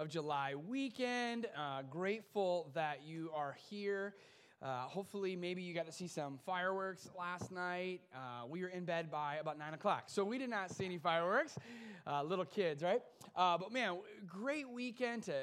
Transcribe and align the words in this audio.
of 0.00 0.08
July 0.08 0.54
weekend. 0.54 1.46
Uh, 1.54 1.82
grateful 1.90 2.70
that 2.72 3.02
you 3.04 3.30
are 3.34 3.54
here. 3.68 4.14
Uh, 4.62 4.84
hopefully, 4.84 5.36
maybe 5.36 5.60
you 5.60 5.74
got 5.74 5.84
to 5.84 5.92
see 5.92 6.06
some 6.06 6.38
fireworks 6.46 7.10
last 7.18 7.52
night. 7.52 8.00
Uh, 8.14 8.46
we 8.48 8.62
were 8.62 8.68
in 8.68 8.86
bed 8.86 9.10
by 9.10 9.36
about 9.36 9.58
9 9.58 9.74
o'clock, 9.74 10.04
so 10.06 10.24
we 10.24 10.38
did 10.38 10.48
not 10.48 10.70
see 10.70 10.86
any 10.86 10.96
fireworks. 10.96 11.58
Uh, 12.06 12.22
little 12.22 12.46
kids, 12.46 12.82
right? 12.82 13.02
Uh, 13.36 13.58
but 13.58 13.72
man, 13.72 13.98
great 14.26 14.66
weekend 14.70 15.22
to 15.22 15.34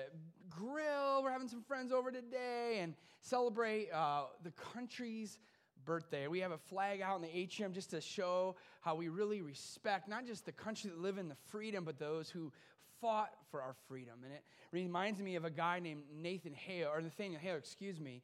grill. 0.50 1.22
We're 1.22 1.32
having 1.32 1.48
some 1.48 1.62
friends 1.62 1.92
over 1.92 2.10
today 2.10 2.80
and 2.82 2.96
celebrate 3.22 3.92
uh, 3.92 4.24
the 4.44 4.52
country's 4.74 5.38
birthday. 5.86 6.28
We 6.28 6.40
have 6.40 6.52
a 6.52 6.58
flag 6.58 7.02
out 7.02 7.16
in 7.18 7.22
the 7.22 7.38
atrium 7.38 7.74
just 7.74 7.92
to 7.92 8.02
show 8.02 8.56
how 8.82 8.96
we 8.96 9.08
really 9.08 9.44
respect 9.44 10.10
not 10.10 10.26
just 10.26 10.46
the 10.46 10.52
country 10.52 10.90
that 10.90 11.00
live 11.00 11.20
in 11.20 11.30
the 11.30 11.38
freedom, 11.52 11.84
but 11.84 12.00
those 12.00 12.28
who 12.28 12.52
fought 13.02 13.32
for 13.52 13.62
our 13.62 13.76
freedom. 13.88 14.16
And 14.24 14.34
it 14.34 14.44
reminds 14.72 15.22
me 15.22 15.36
of 15.36 15.46
a 15.46 15.50
guy 15.50 15.80
named 15.80 16.04
Nathan 16.16 16.54
Hale, 16.54 16.90
or 16.94 17.02
Nathaniel 17.02 17.40
Hale, 17.40 17.56
excuse 17.56 18.00
me. 18.00 18.22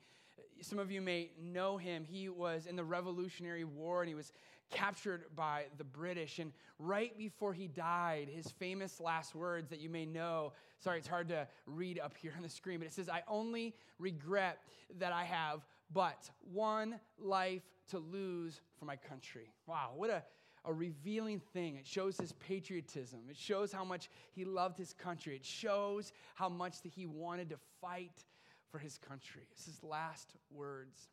Some 0.61 0.79
of 0.79 0.91
you 0.91 1.01
may 1.01 1.31
know 1.41 1.77
him. 1.77 2.05
He 2.05 2.29
was 2.29 2.65
in 2.65 2.75
the 2.75 2.83
Revolutionary 2.83 3.63
War 3.63 4.01
and 4.01 4.09
he 4.09 4.15
was 4.15 4.31
captured 4.69 5.25
by 5.35 5.65
the 5.77 5.83
British. 5.83 6.39
And 6.39 6.51
right 6.79 7.15
before 7.17 7.53
he 7.53 7.67
died, 7.67 8.29
his 8.33 8.47
famous 8.47 8.99
last 8.99 9.35
words 9.35 9.69
that 9.69 9.79
you 9.79 9.89
may 9.89 10.05
know 10.05 10.53
sorry, 10.83 10.99
it's 10.99 11.07
hard 11.07 11.29
to 11.29 11.47
read 11.65 11.99
up 11.99 12.13
here 12.17 12.33
on 12.37 12.43
the 12.43 12.49
screen, 12.49 12.79
but 12.79 12.87
it 12.87 12.93
says, 12.93 13.09
I 13.09 13.23
only 13.27 13.73
regret 13.99 14.59
that 14.99 15.13
I 15.13 15.23
have 15.23 15.61
but 15.91 16.29
one 16.51 16.99
life 17.19 17.61
to 17.89 17.99
lose 17.99 18.61
for 18.79 18.85
my 18.85 18.95
country. 18.95 19.53
Wow, 19.67 19.91
what 19.95 20.09
a, 20.09 20.23
a 20.65 20.73
revealing 20.73 21.39
thing. 21.53 21.75
It 21.75 21.85
shows 21.85 22.17
his 22.17 22.31
patriotism, 22.33 23.19
it 23.29 23.37
shows 23.37 23.71
how 23.71 23.83
much 23.83 24.09
he 24.31 24.45
loved 24.45 24.77
his 24.77 24.93
country, 24.93 25.35
it 25.35 25.45
shows 25.45 26.11
how 26.35 26.49
much 26.49 26.81
that 26.81 26.91
he 26.93 27.05
wanted 27.05 27.49
to 27.49 27.57
fight 27.81 28.23
for 28.71 28.79
his 28.79 28.97
country. 28.97 29.43
It's 29.51 29.65
his 29.65 29.83
last 29.83 30.29
words. 30.51 31.09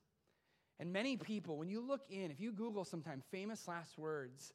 And 0.79 0.93
many 0.93 1.17
people, 1.17 1.59
when 1.59 1.69
you 1.69 1.81
look 1.81 2.01
in, 2.09 2.31
if 2.31 2.41
you 2.41 2.53
Google 2.53 2.85
sometime 2.85 3.23
famous 3.31 3.69
last 3.69 3.99
words 3.99 4.55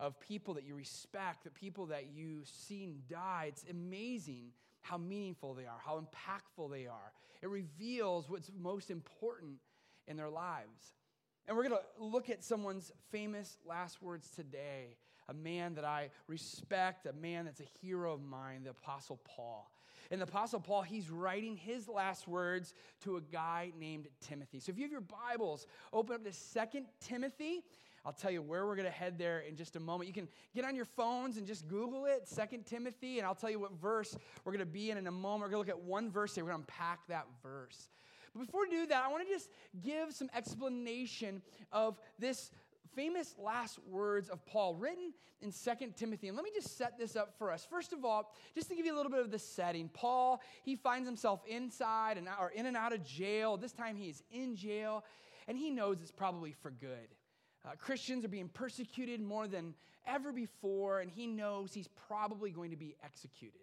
of 0.00 0.18
people 0.18 0.54
that 0.54 0.64
you 0.64 0.74
respect, 0.74 1.44
the 1.44 1.50
people 1.50 1.86
that 1.86 2.06
you've 2.14 2.48
seen 2.48 3.02
die, 3.08 3.46
it's 3.48 3.64
amazing 3.70 4.52
how 4.80 4.96
meaningful 4.96 5.52
they 5.52 5.64
are, 5.64 5.78
how 5.84 6.00
impactful 6.00 6.70
they 6.70 6.86
are. 6.86 7.12
It 7.42 7.48
reveals 7.48 8.30
what's 8.30 8.50
most 8.58 8.90
important 8.90 9.58
in 10.06 10.16
their 10.16 10.30
lives. 10.30 10.94
And 11.48 11.56
we're 11.56 11.66
going 11.66 11.80
to 11.80 12.04
look 12.04 12.28
at 12.28 12.44
someone's 12.44 12.92
famous 13.10 13.56
last 13.66 14.02
words 14.02 14.28
today, 14.36 14.98
a 15.30 15.34
man 15.34 15.74
that 15.76 15.84
I 15.84 16.10
respect, 16.26 17.06
a 17.06 17.14
man 17.14 17.46
that's 17.46 17.60
a 17.60 17.68
hero 17.80 18.12
of 18.12 18.22
mine, 18.22 18.64
the 18.64 18.70
Apostle 18.70 19.18
Paul. 19.24 19.70
And 20.10 20.20
the 20.20 20.24
Apostle 20.24 20.60
Paul, 20.60 20.82
he's 20.82 21.08
writing 21.08 21.56
his 21.56 21.88
last 21.88 22.28
words 22.28 22.74
to 23.04 23.16
a 23.16 23.22
guy 23.22 23.72
named 23.78 24.08
Timothy. 24.20 24.60
So 24.60 24.70
if 24.70 24.76
you 24.76 24.84
have 24.84 24.92
your 24.92 25.00
Bibles, 25.00 25.66
open 25.90 26.16
up 26.16 26.24
to 26.24 26.32
Second 26.34 26.84
Timothy. 27.00 27.64
I'll 28.04 28.12
tell 28.12 28.30
you 28.30 28.42
where 28.42 28.66
we're 28.66 28.76
going 28.76 28.86
to 28.86 28.92
head 28.92 29.18
there 29.18 29.40
in 29.40 29.56
just 29.56 29.74
a 29.76 29.80
moment. 29.80 30.06
You 30.08 30.14
can 30.14 30.28
get 30.54 30.66
on 30.66 30.76
your 30.76 30.84
phones 30.84 31.38
and 31.38 31.46
just 31.46 31.66
Google 31.66 32.04
it, 32.04 32.28
Second 32.28 32.66
Timothy, 32.66 33.18
and 33.18 33.26
I'll 33.26 33.34
tell 33.34 33.50
you 33.50 33.58
what 33.58 33.72
verse 33.72 34.16
we're 34.44 34.52
going 34.52 34.64
to 34.64 34.70
be 34.70 34.90
in 34.90 34.98
in 34.98 35.06
a 35.06 35.10
moment. 35.10 35.50
We're 35.50 35.56
going 35.56 35.64
to 35.64 35.72
look 35.72 35.82
at 35.82 35.84
one 35.84 36.10
verse 36.10 36.34
here. 36.34 36.44
We're 36.44 36.52
going 36.52 36.64
to 36.64 36.72
unpack 36.72 37.06
that 37.08 37.26
verse. 37.42 37.88
But 38.34 38.46
before 38.46 38.62
we 38.62 38.70
do 38.70 38.86
that, 38.86 39.04
I 39.04 39.08
want 39.08 39.26
to 39.26 39.32
just 39.32 39.48
give 39.82 40.12
some 40.12 40.30
explanation 40.34 41.42
of 41.72 41.98
this 42.18 42.50
famous 42.94 43.34
last 43.38 43.78
words 43.88 44.28
of 44.28 44.44
Paul 44.46 44.74
written 44.74 45.12
in 45.40 45.52
Second 45.52 45.96
Timothy. 45.96 46.28
And 46.28 46.36
let 46.36 46.44
me 46.44 46.50
just 46.54 46.76
set 46.76 46.98
this 46.98 47.14
up 47.16 47.36
for 47.38 47.52
us. 47.52 47.66
First 47.68 47.92
of 47.92 48.04
all, 48.04 48.32
just 48.54 48.68
to 48.70 48.74
give 48.74 48.86
you 48.86 48.94
a 48.94 48.96
little 48.96 49.12
bit 49.12 49.20
of 49.20 49.30
the 49.30 49.38
setting, 49.38 49.88
Paul, 49.88 50.40
he 50.64 50.74
finds 50.74 51.06
himself 51.06 51.40
inside 51.46 52.18
and 52.18 52.28
or 52.40 52.50
in 52.50 52.66
and 52.66 52.76
out 52.76 52.92
of 52.92 53.04
jail. 53.04 53.56
This 53.56 53.72
time 53.72 53.96
he 53.96 54.08
is 54.08 54.22
in 54.30 54.56
jail, 54.56 55.04
and 55.46 55.56
he 55.56 55.70
knows 55.70 56.00
it's 56.00 56.10
probably 56.10 56.52
for 56.52 56.70
good. 56.70 57.14
Uh, 57.64 57.72
Christians 57.78 58.24
are 58.24 58.28
being 58.28 58.48
persecuted 58.48 59.20
more 59.20 59.46
than 59.46 59.74
ever 60.06 60.32
before, 60.32 61.00
and 61.00 61.10
he 61.10 61.26
knows 61.26 61.72
he's 61.72 61.88
probably 62.08 62.50
going 62.50 62.70
to 62.70 62.76
be 62.76 62.96
executed, 63.04 63.60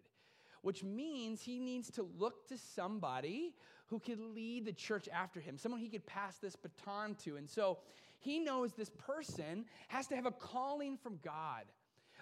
which 0.61 0.83
means 0.83 1.41
he 1.41 1.59
needs 1.59 1.89
to 1.91 2.07
look 2.17 2.47
to 2.47 2.57
somebody 2.57 3.53
who 3.87 3.99
could 3.99 4.19
lead 4.19 4.65
the 4.65 4.73
church 4.73 5.07
after 5.13 5.39
him, 5.39 5.57
someone 5.57 5.79
he 5.79 5.89
could 5.89 6.05
pass 6.05 6.37
this 6.37 6.55
baton 6.55 7.15
to. 7.23 7.37
And 7.37 7.49
so 7.49 7.79
he 8.19 8.39
knows 8.39 8.73
this 8.73 8.89
person 8.89 9.65
has 9.87 10.07
to 10.07 10.15
have 10.15 10.25
a 10.25 10.31
calling 10.31 10.97
from 10.97 11.19
God. 11.23 11.63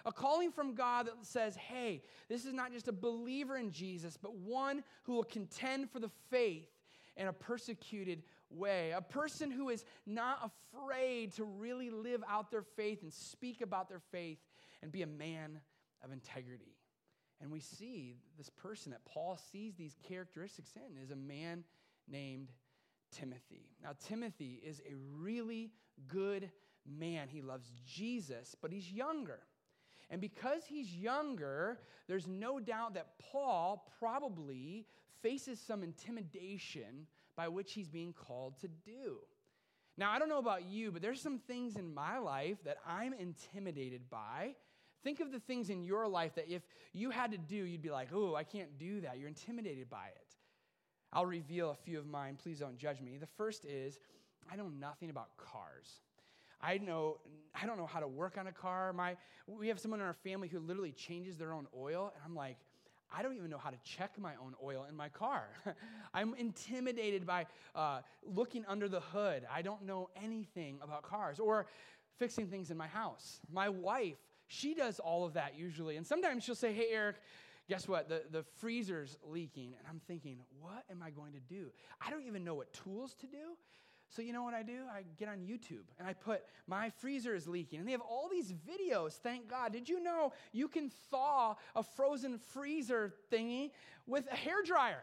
A 0.06 0.12
calling 0.12 0.52
from 0.52 0.74
God 0.74 1.06
that 1.06 1.14
says, 1.22 1.56
hey, 1.56 2.02
this 2.28 2.44
is 2.44 2.52
not 2.52 2.72
just 2.72 2.88
a 2.88 2.92
believer 2.92 3.56
in 3.56 3.70
Jesus, 3.70 4.18
but 4.20 4.34
one 4.34 4.84
who 5.04 5.14
will 5.14 5.24
contend 5.24 5.90
for 5.90 5.98
the 5.98 6.10
faith 6.30 6.68
in 7.16 7.28
a 7.28 7.32
persecuted 7.32 8.22
way. 8.50 8.90
A 8.90 9.00
person 9.00 9.50
who 9.50 9.70
is 9.70 9.86
not 10.04 10.52
afraid 10.74 11.32
to 11.36 11.44
really 11.44 11.88
live 11.88 12.22
out 12.28 12.50
their 12.50 12.64
faith 12.76 13.02
and 13.02 13.10
speak 13.10 13.62
about 13.62 13.88
their 13.88 14.02
faith 14.12 14.38
and 14.82 14.92
be 14.92 15.00
a 15.00 15.06
man 15.06 15.58
of 16.02 16.12
integrity. 16.12 16.76
And 17.40 17.50
we 17.50 17.60
see 17.60 18.16
this 18.38 18.50
person 18.50 18.92
that 18.92 19.04
Paul 19.04 19.38
sees 19.52 19.74
these 19.74 19.96
characteristics 20.08 20.72
in 20.76 21.02
is 21.02 21.10
a 21.10 21.16
man 21.16 21.64
named 22.08 22.50
Timothy. 23.10 23.70
Now, 23.82 23.90
Timothy 24.06 24.60
is 24.64 24.80
a 24.80 24.94
really 25.16 25.70
good 26.08 26.50
man. 26.86 27.28
He 27.28 27.42
loves 27.42 27.70
Jesus, 27.86 28.54
but 28.60 28.72
he's 28.72 28.90
younger. 28.90 29.40
And 30.10 30.20
because 30.20 30.64
he's 30.66 30.94
younger, 30.94 31.78
there's 32.06 32.26
no 32.26 32.60
doubt 32.60 32.94
that 32.94 33.18
Paul 33.18 33.90
probably 33.98 34.86
faces 35.22 35.58
some 35.58 35.82
intimidation 35.82 37.06
by 37.36 37.48
which 37.48 37.72
he's 37.72 37.88
being 37.88 38.12
called 38.12 38.60
to 38.60 38.68
do. 38.68 39.18
Now, 39.96 40.10
I 40.10 40.18
don't 40.18 40.28
know 40.28 40.38
about 40.38 40.64
you, 40.64 40.90
but 40.90 41.02
there's 41.02 41.20
some 41.20 41.38
things 41.38 41.76
in 41.76 41.92
my 41.94 42.18
life 42.18 42.58
that 42.64 42.78
I'm 42.86 43.12
intimidated 43.12 44.10
by. 44.10 44.56
Think 45.04 45.20
of 45.20 45.30
the 45.30 45.38
things 45.38 45.70
in 45.70 45.84
your 45.84 46.08
life 46.08 46.34
that 46.34 46.48
if 46.48 46.62
you 46.92 47.10
had 47.10 47.30
to 47.32 47.38
do, 47.38 47.56
you'd 47.56 47.82
be 47.82 47.90
like, 47.90 48.08
oh, 48.12 48.34
I 48.34 48.42
can't 48.42 48.78
do 48.78 49.02
that. 49.02 49.18
You're 49.18 49.28
intimidated 49.28 49.88
by 49.90 50.06
it. 50.06 50.34
I'll 51.12 51.26
reveal 51.26 51.70
a 51.70 51.76
few 51.76 51.98
of 51.98 52.06
mine. 52.06 52.36
Please 52.42 52.58
don't 52.58 52.76
judge 52.76 53.00
me. 53.00 53.18
The 53.18 53.28
first 53.36 53.64
is 53.64 54.00
I 54.50 54.56
know 54.56 54.68
nothing 54.68 55.10
about 55.10 55.36
cars. 55.36 56.00
I 56.60 56.78
know 56.78 57.18
I 57.60 57.66
don't 57.66 57.76
know 57.76 57.86
how 57.86 58.00
to 58.00 58.08
work 58.08 58.36
on 58.38 58.46
a 58.46 58.52
car. 58.52 58.92
My 58.92 59.16
we 59.46 59.68
have 59.68 59.78
someone 59.78 60.00
in 60.00 60.06
our 60.06 60.16
family 60.24 60.48
who 60.48 60.58
literally 60.58 60.92
changes 60.92 61.36
their 61.36 61.52
own 61.52 61.66
oil, 61.76 62.12
and 62.14 62.22
I'm 62.24 62.34
like, 62.34 62.56
I 63.16 63.22
don't 63.22 63.36
even 63.36 63.50
know 63.50 63.58
how 63.58 63.70
to 63.70 63.76
check 63.84 64.18
my 64.18 64.32
own 64.42 64.54
oil 64.62 64.86
in 64.88 64.96
my 64.96 65.08
car. 65.08 65.48
I'm 66.14 66.34
intimidated 66.34 67.26
by 67.26 67.46
uh, 67.74 68.00
looking 68.24 68.64
under 68.66 68.88
the 68.88 69.00
hood. 69.00 69.44
I 69.52 69.62
don't 69.62 69.84
know 69.84 70.08
anything 70.20 70.78
about 70.82 71.02
cars 71.02 71.38
or 71.38 71.66
fixing 72.18 72.48
things 72.48 72.70
in 72.70 72.76
my 72.76 72.88
house. 72.88 73.40
My 73.52 73.68
wife, 73.68 74.18
she 74.46 74.74
does 74.74 74.98
all 74.98 75.24
of 75.24 75.34
that 75.34 75.56
usually. 75.56 75.96
And 75.96 76.06
sometimes 76.06 76.44
she'll 76.44 76.54
say, 76.54 76.72
Hey, 76.72 76.88
Eric, 76.90 77.16
guess 77.68 77.88
what? 77.88 78.08
The, 78.08 78.22
the 78.30 78.42
freezer's 78.58 79.16
leaking. 79.24 79.74
And 79.78 79.86
I'm 79.88 80.00
thinking, 80.06 80.38
What 80.60 80.84
am 80.90 81.02
I 81.02 81.10
going 81.10 81.32
to 81.32 81.40
do? 81.40 81.70
I 82.04 82.10
don't 82.10 82.26
even 82.26 82.44
know 82.44 82.54
what 82.54 82.72
tools 82.72 83.14
to 83.20 83.26
do. 83.26 83.56
So, 84.10 84.22
you 84.22 84.32
know 84.32 84.44
what 84.44 84.54
I 84.54 84.62
do? 84.62 84.82
I 84.92 85.02
get 85.18 85.28
on 85.28 85.38
YouTube 85.38 85.86
and 85.98 86.06
I 86.06 86.12
put, 86.12 86.42
my 86.68 86.90
freezer 86.90 87.34
is 87.34 87.48
leaking. 87.48 87.80
And 87.80 87.88
they 87.88 87.92
have 87.92 88.00
all 88.00 88.28
these 88.30 88.52
videos, 88.52 89.14
thank 89.14 89.48
God. 89.48 89.72
Did 89.72 89.88
you 89.88 90.00
know 90.00 90.32
you 90.52 90.68
can 90.68 90.90
thaw 91.10 91.56
a 91.74 91.82
frozen 91.82 92.38
freezer 92.38 93.12
thingy 93.32 93.70
with 94.06 94.28
a 94.30 94.36
hair 94.36 94.62
dryer? 94.64 95.02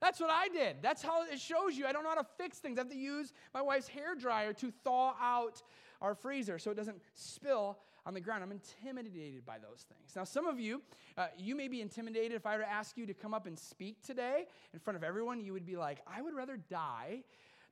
That's 0.00 0.20
what 0.20 0.30
I 0.30 0.48
did. 0.48 0.76
That's 0.82 1.02
how 1.02 1.24
it 1.24 1.40
shows 1.40 1.76
you. 1.76 1.86
I 1.86 1.92
don't 1.92 2.04
know 2.04 2.10
how 2.10 2.22
to 2.22 2.28
fix 2.38 2.58
things. 2.58 2.78
I 2.78 2.82
have 2.82 2.90
to 2.90 2.96
use 2.96 3.32
my 3.52 3.62
wife's 3.62 3.88
hair 3.88 4.14
dryer 4.14 4.52
to 4.52 4.70
thaw 4.70 5.14
out 5.20 5.62
our 6.00 6.14
freezer 6.14 6.58
so 6.58 6.70
it 6.70 6.76
doesn't 6.76 7.00
spill 7.14 7.78
on 8.06 8.14
the 8.14 8.20
ground. 8.20 8.42
I'm 8.42 8.52
intimidated 8.52 9.44
by 9.44 9.58
those 9.58 9.86
things. 9.88 10.14
Now, 10.14 10.24
some 10.24 10.46
of 10.46 10.60
you, 10.60 10.82
uh, 11.16 11.28
you 11.38 11.54
may 11.54 11.68
be 11.68 11.80
intimidated. 11.80 12.32
If 12.32 12.46
I 12.46 12.56
were 12.56 12.62
to 12.62 12.70
ask 12.70 12.96
you 12.96 13.06
to 13.06 13.14
come 13.14 13.34
up 13.34 13.46
and 13.46 13.58
speak 13.58 14.02
today 14.02 14.46
in 14.72 14.78
front 14.78 14.96
of 14.96 15.04
everyone, 15.04 15.40
you 15.40 15.52
would 15.52 15.66
be 15.66 15.76
like, 15.76 16.00
I 16.06 16.22
would 16.22 16.34
rather 16.34 16.56
die 16.56 17.22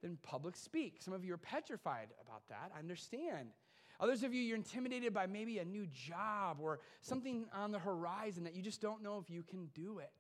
than 0.02 0.18
public 0.22 0.56
speak. 0.56 0.96
Some 1.00 1.14
of 1.14 1.24
you 1.24 1.34
are 1.34 1.38
petrified 1.38 2.08
about 2.26 2.48
that. 2.48 2.72
I 2.74 2.78
understand. 2.78 3.48
Others 4.00 4.24
of 4.24 4.34
you, 4.34 4.42
you're 4.42 4.56
intimidated 4.56 5.14
by 5.14 5.26
maybe 5.26 5.58
a 5.58 5.64
new 5.64 5.86
job 5.86 6.58
or 6.60 6.80
something 7.02 7.46
on 7.54 7.70
the 7.70 7.78
horizon 7.78 8.42
that 8.44 8.54
you 8.54 8.62
just 8.62 8.80
don't 8.80 9.02
know 9.02 9.18
if 9.18 9.30
you 9.30 9.42
can 9.42 9.66
do 9.74 9.98
it. 9.98 10.10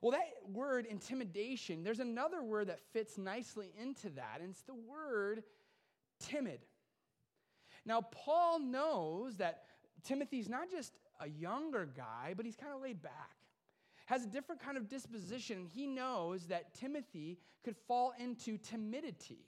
Well, 0.00 0.12
that 0.12 0.28
word 0.52 0.86
intimidation, 0.86 1.82
there's 1.82 1.98
another 1.98 2.42
word 2.42 2.68
that 2.68 2.78
fits 2.92 3.16
nicely 3.16 3.72
into 3.80 4.10
that, 4.10 4.40
and 4.40 4.50
it's 4.50 4.62
the 4.62 4.74
word 4.74 5.42
timid. 6.20 6.60
Now, 7.86 8.00
Paul 8.00 8.60
knows 8.60 9.36
that 9.36 9.64
Timothy's 10.02 10.48
not 10.48 10.70
just 10.70 10.92
a 11.20 11.28
younger 11.28 11.86
guy, 11.96 12.34
but 12.36 12.44
he's 12.44 12.56
kind 12.56 12.72
of 12.74 12.80
laid 12.80 13.02
back 13.02 13.34
has 14.06 14.24
a 14.24 14.28
different 14.28 14.62
kind 14.62 14.76
of 14.76 14.88
disposition. 14.88 15.66
He 15.72 15.86
knows 15.86 16.46
that 16.46 16.74
Timothy 16.74 17.38
could 17.64 17.76
fall 17.88 18.12
into 18.18 18.58
timidity. 18.58 19.46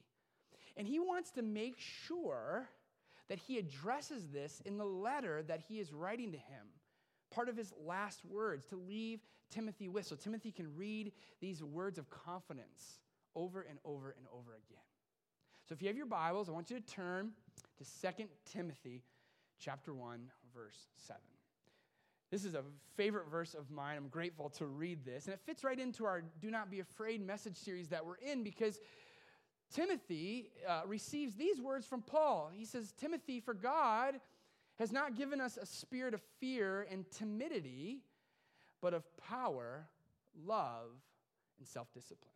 And 0.77 0.87
he 0.87 0.99
wants 0.99 1.31
to 1.33 1.43
make 1.43 1.79
sure 1.79 2.69
that 3.29 3.39
he 3.39 3.59
addresses 3.59 4.29
this 4.29 4.63
in 4.65 4.79
the 4.79 4.85
letter 4.85 5.43
that 5.43 5.61
he 5.69 5.79
is 5.79 5.93
writing 5.93 6.33
to 6.33 6.39
him 6.39 6.67
part 7.31 7.49
of 7.49 7.57
his 7.57 7.73
last 7.85 8.25
words 8.25 8.65
to 8.67 8.77
leave 8.77 9.21
Timothy 9.51 9.89
with. 9.89 10.07
So 10.07 10.15
Timothy 10.15 10.53
can 10.53 10.75
read 10.77 11.13
these 11.41 11.63
words 11.63 11.99
of 11.99 12.09
confidence 12.09 13.01
over 13.35 13.63
and 13.63 13.79
over 13.85 14.15
and 14.17 14.27
over 14.33 14.53
again. 14.53 14.79
So 15.69 15.75
if 15.75 15.83
you 15.83 15.89
have 15.89 15.97
your 15.97 16.07
Bibles, 16.07 16.49
I 16.49 16.53
want 16.53 16.71
you 16.71 16.79
to 16.79 16.87
turn 16.87 17.33
to 17.79 17.85
2 17.85 18.25
Timothy 18.45 19.03
chapter 19.59 19.95
1 19.95 20.21
verse 20.55 20.87
7. 21.07 21.21
This 22.31 22.45
is 22.45 22.55
a 22.55 22.63
favorite 22.97 23.29
verse 23.31 23.55
of 23.55 23.71
mine. 23.71 23.97
I'm 23.97 24.09
grateful 24.09 24.51
to 24.51 24.67
read 24.67 25.05
this. 25.05 25.27
And 25.27 25.35
it 25.35 25.41
fits 25.47 25.63
right 25.63 25.79
into 25.79 26.05
our 26.05 26.23
Do 26.41 26.51
Not 26.51 26.71
Be 26.71 26.81
Afraid 26.81 27.25
message 27.25 27.57
series 27.57 27.89
that 27.89 28.05
we're 28.05 28.17
in 28.17 28.43
because 28.43 28.81
Timothy 29.73 30.51
uh, 30.69 30.83
receives 30.87 31.35
these 31.35 31.61
words 31.61 31.87
from 31.87 32.03
Paul. 32.03 32.51
He 32.53 32.65
says, 32.65 32.93
Timothy, 32.99 33.41
for 33.41 33.55
God 33.55 34.21
has 34.79 34.93
not 34.93 35.17
given 35.17 35.41
us 35.41 35.57
a 35.57 35.67
spirit 35.67 36.15
of 36.15 36.21
fear 36.41 36.87
and 36.91 37.09
timidity, 37.11 38.01
but 38.83 38.93
of 38.93 39.05
power, 39.17 39.87
love, 40.45 40.91
and 41.59 41.67
self 41.67 41.93
discipline. 41.93 42.33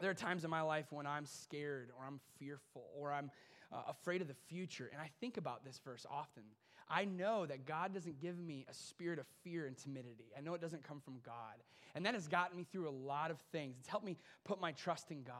There 0.00 0.10
are 0.10 0.14
times 0.14 0.44
in 0.44 0.50
my 0.50 0.60
life 0.62 0.86
when 0.90 1.06
I'm 1.06 1.26
scared 1.26 1.90
or 1.98 2.04
I'm 2.06 2.20
fearful 2.38 2.84
or 2.96 3.12
I'm 3.12 3.30
uh, 3.72 3.82
afraid 3.88 4.20
of 4.20 4.28
the 4.28 4.34
future, 4.34 4.88
and 4.92 5.00
I 5.00 5.10
think 5.20 5.36
about 5.36 5.64
this 5.64 5.80
verse 5.84 6.06
often. 6.10 6.44
I 6.90 7.04
know 7.04 7.44
that 7.44 7.66
God 7.66 7.92
doesn't 7.92 8.20
give 8.20 8.38
me 8.38 8.64
a 8.68 8.72
spirit 8.72 9.18
of 9.18 9.26
fear 9.44 9.66
and 9.66 9.76
timidity. 9.76 10.32
I 10.36 10.40
know 10.40 10.54
it 10.54 10.60
doesn't 10.60 10.82
come 10.82 11.00
from 11.00 11.18
God. 11.24 11.56
And 11.94 12.06
that 12.06 12.14
has 12.14 12.28
gotten 12.28 12.56
me 12.56 12.64
through 12.64 12.88
a 12.88 12.90
lot 12.90 13.30
of 13.30 13.38
things. 13.52 13.76
It's 13.78 13.88
helped 13.88 14.06
me 14.06 14.16
put 14.44 14.58
my 14.58 14.72
trust 14.72 15.10
in 15.10 15.22
God. 15.22 15.34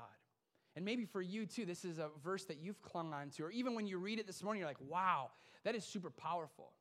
And 0.76 0.84
maybe 0.84 1.06
for 1.06 1.22
you 1.22 1.46
too, 1.46 1.64
this 1.64 1.84
is 1.84 1.98
a 1.98 2.08
verse 2.22 2.44
that 2.44 2.58
you've 2.58 2.82
clung 2.82 3.14
on 3.14 3.30
to, 3.30 3.44
or 3.44 3.50
even 3.50 3.75
when 3.75 3.86
you 3.86 3.98
read 3.98 4.19
it 4.19 4.26
this 4.26 4.42
morning, 4.42 4.60
you're 4.60 4.69
like, 4.69 4.76
wow, 4.86 5.31
that 5.64 5.74
is 5.74 5.84
super 5.84 6.10
powerful. 6.10 6.72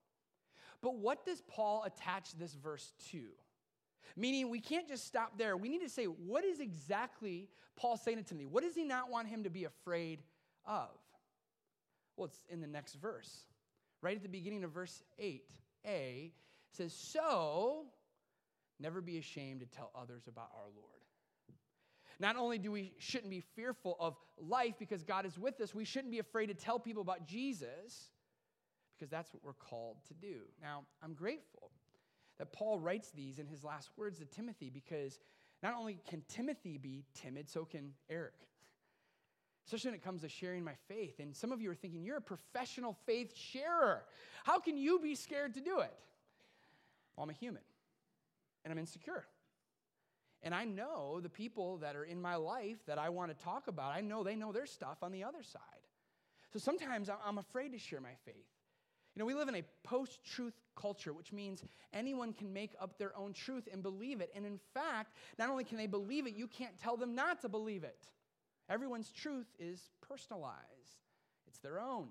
But 0.82 0.98
what 0.98 1.26
does 1.26 1.42
Paul 1.48 1.84
attach 1.86 2.34
this 2.38 2.54
verse 2.54 2.92
to? 3.12 3.24
Meaning, 4.16 4.50
we 4.50 4.60
can't 4.60 4.88
just 4.88 5.06
stop 5.06 5.38
there. 5.38 5.56
We 5.58 5.70
need 5.70 5.82
to 5.82 5.90
say, 5.90 6.06
what 6.06 6.44
is 6.44 6.60
exactly 6.60 7.50
Paul 7.76 7.98
saying 7.98 8.18
to 8.18 8.24
Timothy? 8.24 8.46
What 8.48 8.64
does 8.64 8.76
he 8.76 8.84
not 8.84 9.10
want 9.10 9.28
him 9.28 9.44
to 9.44 9.50
be 9.50 9.64
afraid 9.64 10.22
of? 10.66 10.90
Well, 12.18 12.26
it's 12.26 12.40
in 12.50 12.60
the 12.60 12.68
next 12.68 12.96
verse. 12.96 13.46
Right 14.02 14.16
at 14.16 14.24
the 14.24 14.30
beginning 14.30 14.64
of 14.64 14.72
verse 14.72 15.02
8a 15.22 16.32
says, 16.72 16.94
So 16.94 17.86
never 18.80 19.02
be 19.02 19.18
ashamed 19.18 19.62
to 19.62 19.66
tell 19.66 19.92
others 19.96 20.28
about 20.28 20.50
our 20.56 20.70
Lord. 20.76 20.98
Not 22.20 22.36
only 22.36 22.58
do 22.58 22.72
we 22.72 22.94
shouldn't 22.98 23.30
be 23.30 23.42
fearful 23.56 23.96
of 24.00 24.16
life 24.40 24.74
because 24.80 25.04
God 25.04 25.26
is 25.26 25.38
with 25.38 25.62
us, 25.62 25.76
we 25.76 25.86
shouldn't 25.86 26.12
be 26.12 26.20
afraid 26.20 26.48
to 26.48 26.56
tell 26.56 26.80
people 26.80 27.02
about 27.02 27.28
Jesus 27.28 28.10
because 28.98 29.12
that's 29.12 29.32
what 29.34 29.44
we're 29.44 29.54
called 29.54 29.98
to 30.08 30.14
do. 30.16 30.42
Now, 30.62 30.84
I'm 31.04 31.14
grateful 31.14 31.70
that 32.40 32.52
Paul 32.52 32.80
writes 32.80 33.12
these 33.12 33.38
in 33.38 33.48
his 33.48 33.64
last 33.64 33.90
words 33.98 34.20
to 34.20 34.26
Timothy 34.26 34.72
because 34.72 35.20
not 35.62 35.74
only 35.78 36.00
can 36.10 36.24
Timothy 36.28 36.78
be 36.78 37.06
timid, 37.14 37.50
so 37.50 37.66
can 37.66 37.94
Eric. 38.10 38.34
Especially 39.68 39.90
when 39.90 40.00
it 40.00 40.04
comes 40.04 40.22
to 40.22 40.30
sharing 40.30 40.64
my 40.64 40.76
faith. 40.88 41.20
And 41.20 41.36
some 41.36 41.52
of 41.52 41.60
you 41.60 41.70
are 41.70 41.76
thinking, 41.76 42.02
you're 42.02 42.18
a 42.18 42.22
professional 42.22 42.96
faith 43.06 43.36
sharer. 43.36 44.04
How 44.46 44.60
can 44.60 44.78
you 44.78 44.98
be 44.98 45.14
scared 45.14 45.56
to 45.56 45.60
do 45.60 45.80
it? 45.80 45.94
Well, 47.16 47.26
I'm 47.26 47.30
a 47.30 47.34
human 47.34 47.62
and 48.64 48.72
I'm 48.72 48.80
insecure. 48.80 49.26
And 50.42 50.56
I 50.56 50.64
know 50.64 51.20
the 51.20 51.28
people 51.28 51.80
that 51.80 51.98
are 51.98 52.06
in 52.06 52.22
my 52.22 52.36
life 52.36 52.78
that 52.86 52.98
I 52.98 53.10
want 53.10 53.38
to 53.38 53.44
talk 53.44 53.68
about, 53.68 53.92
I 53.94 54.00
know 54.00 54.24
they 54.24 54.38
know 54.38 54.54
their 54.54 54.68
stuff 54.68 55.00
on 55.02 55.12
the 55.12 55.26
other 55.26 55.44
side. 55.44 55.62
So 56.54 56.60
sometimes 56.60 57.10
I'm 57.10 57.38
afraid 57.38 57.74
to 57.74 57.78
share 57.78 58.00
my 58.00 58.16
faith. 58.24 58.36
You 59.16 59.20
know, 59.20 59.26
we 59.26 59.34
live 59.34 59.50
in 59.50 59.56
a 59.56 59.64
post 59.84 60.24
truth 60.24 60.54
culture, 60.78 61.12
which 61.12 61.34
means 61.34 61.62
anyone 61.92 62.32
can 62.32 62.54
make 62.54 62.72
up 62.80 62.98
their 62.98 63.18
own 63.18 63.34
truth 63.34 63.68
and 63.70 63.84
believe 63.84 64.22
it. 64.22 64.32
And 64.34 64.46
in 64.46 64.60
fact, 64.74 65.12
not 65.38 65.50
only 65.50 65.66
can 65.66 65.78
they 65.78 65.88
believe 65.88 66.26
it, 66.26 66.36
you 66.36 66.48
can't 66.48 66.78
tell 66.80 66.96
them 66.96 67.16
not 67.16 67.42
to 67.42 67.50
believe 67.50 67.84
it. 67.84 68.08
Everyone's 68.70 69.12
truth 69.12 69.48
is 69.60 69.90
personalized, 70.02 71.02
it's 71.48 71.60
their 71.60 71.80
own. 71.80 72.10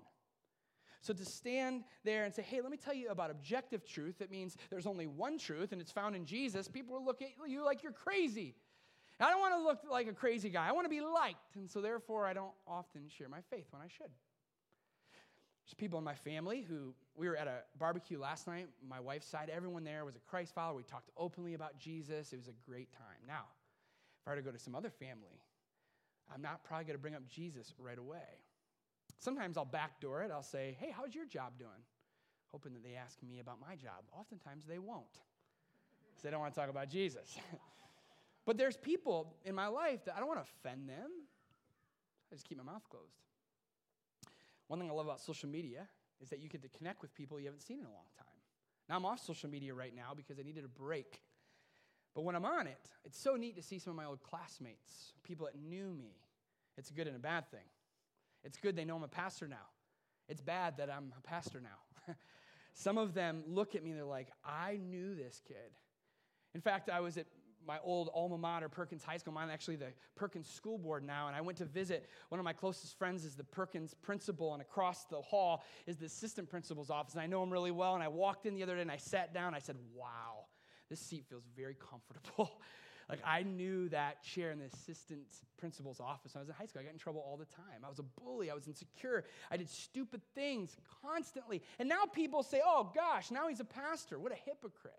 So 1.01 1.13
to 1.13 1.23
stand 1.23 1.83
there 2.03 2.25
and 2.25 2.33
say, 2.33 2.41
hey, 2.41 2.59
let 2.59 2.71
me 2.71 2.77
tell 2.77 2.93
you 2.93 3.09
about 3.09 3.29
objective 3.29 3.85
truth, 3.85 4.17
that 4.19 4.31
means 4.31 4.57
there's 4.69 4.87
only 4.87 5.07
one 5.07 5.37
truth 5.37 5.71
and 5.71 5.79
it's 5.79 5.91
found 5.91 6.15
in 6.15 6.25
Jesus, 6.25 6.67
people 6.67 6.95
will 6.95 7.05
look 7.05 7.21
at 7.21 7.29
you 7.47 7.63
like 7.63 7.83
you're 7.83 7.91
crazy. 7.91 8.55
I 9.19 9.31
don't 9.31 9.39
want 9.39 9.55
to 9.55 9.61
look 9.61 9.79
like 9.89 10.07
a 10.07 10.13
crazy 10.13 10.49
guy. 10.49 10.67
I 10.67 10.71
want 10.73 10.85
to 10.85 10.89
be 10.89 11.01
liked. 11.01 11.55
And 11.55 11.69
so 11.69 11.81
therefore, 11.81 12.27
I 12.27 12.33
don't 12.33 12.51
often 12.67 13.09
share 13.09 13.29
my 13.29 13.41
faith 13.49 13.65
when 13.71 13.81
I 13.81 13.87
should. 13.87 14.11
There's 15.65 15.73
people 15.75 15.97
in 15.97 16.05
my 16.05 16.13
family 16.13 16.65
who 16.67 16.93
we 17.15 17.27
were 17.27 17.35
at 17.35 17.47
a 17.47 17.59
barbecue 17.79 18.19
last 18.19 18.47
night. 18.47 18.67
My 18.87 18.99
wife's 18.99 19.27
side, 19.27 19.49
everyone 19.51 19.83
there 19.83 20.05
was 20.05 20.15
a 20.15 20.19
Christ 20.19 20.53
follower. 20.53 20.75
We 20.75 20.83
talked 20.83 21.09
openly 21.17 21.55
about 21.55 21.79
Jesus. 21.79 22.31
It 22.31 22.37
was 22.37 22.47
a 22.47 22.69
great 22.69 22.91
time. 22.91 23.17
Now, 23.27 23.45
if 24.21 24.27
I 24.27 24.31
were 24.31 24.35
to 24.37 24.41
go 24.43 24.51
to 24.51 24.59
some 24.59 24.75
other 24.75 24.89
family, 24.89 25.41
I'm 26.33 26.41
not 26.41 26.63
probably 26.63 26.85
going 26.85 26.95
to 26.95 27.01
bring 27.01 27.15
up 27.15 27.27
Jesus 27.27 27.73
right 27.79 27.97
away. 27.97 28.43
Sometimes 29.19 29.57
I'll 29.57 29.65
backdoor 29.65 30.23
it. 30.23 30.31
I'll 30.31 30.43
say, 30.43 30.77
hey, 30.79 30.93
how's 30.95 31.15
your 31.15 31.25
job 31.25 31.53
doing? 31.57 31.83
Hoping 32.51 32.73
that 32.73 32.83
they 32.83 32.95
ask 32.95 33.17
me 33.23 33.39
about 33.39 33.59
my 33.59 33.75
job. 33.75 34.03
Oftentimes 34.17 34.65
they 34.65 34.79
won't, 34.79 35.05
because 36.09 36.23
they 36.23 36.29
don't 36.29 36.39
want 36.39 36.53
to 36.53 36.59
talk 36.59 36.69
about 36.69 36.89
Jesus. 36.89 37.37
but 38.45 38.57
there's 38.57 38.77
people 38.77 39.35
in 39.45 39.55
my 39.55 39.67
life 39.67 40.05
that 40.05 40.15
I 40.15 40.19
don't 40.19 40.27
want 40.27 40.39
to 40.39 40.45
offend 40.59 40.87
them. 40.87 41.09
I 42.31 42.35
just 42.35 42.47
keep 42.47 42.57
my 42.57 42.63
mouth 42.63 42.83
closed. 42.89 43.21
One 44.67 44.79
thing 44.79 44.89
I 44.89 44.93
love 44.93 45.05
about 45.05 45.21
social 45.21 45.49
media 45.49 45.87
is 46.21 46.29
that 46.29 46.39
you 46.39 46.49
get 46.49 46.61
to 46.61 46.69
connect 46.69 47.01
with 47.01 47.13
people 47.15 47.39
you 47.39 47.45
haven't 47.45 47.61
seen 47.61 47.79
in 47.79 47.85
a 47.85 47.89
long 47.89 48.07
time. 48.17 48.27
Now 48.89 48.95
I'm 48.95 49.05
off 49.05 49.19
social 49.19 49.49
media 49.49 49.73
right 49.73 49.95
now 49.95 50.13
because 50.15 50.39
I 50.39 50.43
needed 50.43 50.65
a 50.65 50.67
break. 50.67 51.21
But 52.17 52.23
when 52.23 52.35
I'm 52.35 52.45
on 52.45 52.65
it, 52.65 52.89
it's 53.05 53.21
so 53.21 53.35
neat 53.35 53.57
to 53.57 53.61
see 53.61 53.77
some 53.77 53.91
of 53.91 53.95
my 53.95 54.05
old 54.05 54.23
classmates, 54.23 55.13
people 55.21 55.45
that 55.45 55.55
knew 55.55 55.93
me. 55.93 56.15
It's 56.75 56.89
a 56.89 56.93
good 56.93 57.05
and 57.05 57.15
a 57.15 57.19
bad 57.19 57.47
thing. 57.51 57.59
It's 58.43 58.57
good 58.57 58.75
they 58.75 58.85
know 58.85 58.95
I'm 58.95 59.03
a 59.03 59.07
pastor 59.07 59.47
now. 59.47 59.67
It's 60.27 60.41
bad 60.41 60.77
that 60.77 60.89
I'm 60.89 61.13
a 61.15 61.21
pastor 61.21 61.61
now. 61.61 62.15
Some 62.73 62.97
of 62.97 63.13
them 63.13 63.43
look 63.45 63.75
at 63.75 63.83
me 63.83 63.91
and 63.91 63.99
they're 63.99 64.05
like, 64.05 64.29
I 64.43 64.77
knew 64.77 65.13
this 65.13 65.43
kid. 65.47 65.77
In 66.55 66.61
fact, 66.61 66.89
I 66.89 67.01
was 67.01 67.19
at 67.19 67.27
my 67.67 67.77
old 67.83 68.09
alma 68.15 68.39
mater, 68.39 68.67
Perkins 68.67 69.03
High 69.03 69.17
School. 69.17 69.37
I'm 69.37 69.51
actually 69.51 69.75
the 69.75 69.93
Perkins 70.15 70.49
School 70.49 70.79
Board 70.79 71.03
now, 71.03 71.27
and 71.27 71.35
I 71.35 71.41
went 71.41 71.59
to 71.59 71.65
visit 71.65 72.09
one 72.29 72.39
of 72.39 72.45
my 72.45 72.53
closest 72.53 72.97
friends 72.97 73.25
is 73.25 73.35
the 73.35 73.43
Perkins 73.43 73.93
principal, 73.93 74.53
and 74.53 74.61
across 74.61 75.03
the 75.05 75.21
hall 75.21 75.63
is 75.85 75.97
the 75.97 76.07
assistant 76.07 76.49
principal's 76.49 76.89
office. 76.89 77.13
And 77.13 77.21
I 77.21 77.27
know 77.27 77.43
him 77.43 77.51
really 77.51 77.69
well. 77.69 77.93
And 77.93 78.01
I 78.01 78.07
walked 78.07 78.47
in 78.47 78.55
the 78.55 78.63
other 78.63 78.73
day 78.73 78.81
and 78.81 78.91
I 78.91 78.97
sat 78.97 79.35
down. 79.35 79.53
I 79.53 79.59
said, 79.59 79.75
"Wow, 79.93 80.36
this 80.89 80.99
seat 80.99 81.25
feels 81.29 81.43
very 81.55 81.75
comfortable." 81.75 82.61
Like 83.09 83.19
I 83.23 83.43
knew 83.43 83.87
that 83.89 84.21
chair 84.21 84.51
in 84.51 84.59
the 84.59 84.65
assistant 84.65 85.27
principal's 85.57 86.01
office 86.01 86.33
when 86.33 86.39
I 86.39 86.43
was 86.43 86.49
in 86.49 86.55
high 86.55 86.65
school. 86.65 86.81
I 86.81 86.83
got 86.83 86.93
in 86.93 86.99
trouble 86.99 87.23
all 87.25 87.37
the 87.37 87.45
time. 87.45 87.85
I 87.85 87.89
was 87.89 87.99
a 87.99 88.03
bully. 88.03 88.51
I 88.51 88.53
was 88.53 88.67
insecure. 88.67 89.23
I 89.49 89.55
did 89.55 89.69
stupid 89.69 90.21
things 90.35 90.75
constantly. 91.01 91.61
And 91.79 91.87
now 91.87 92.03
people 92.11 92.43
say, 92.43 92.61
oh 92.65 92.91
gosh, 92.93 93.31
now 93.31 93.47
he's 93.47 93.61
a 93.61 93.65
pastor. 93.65 94.19
What 94.19 94.33
a 94.33 94.35
hypocrite. 94.35 94.93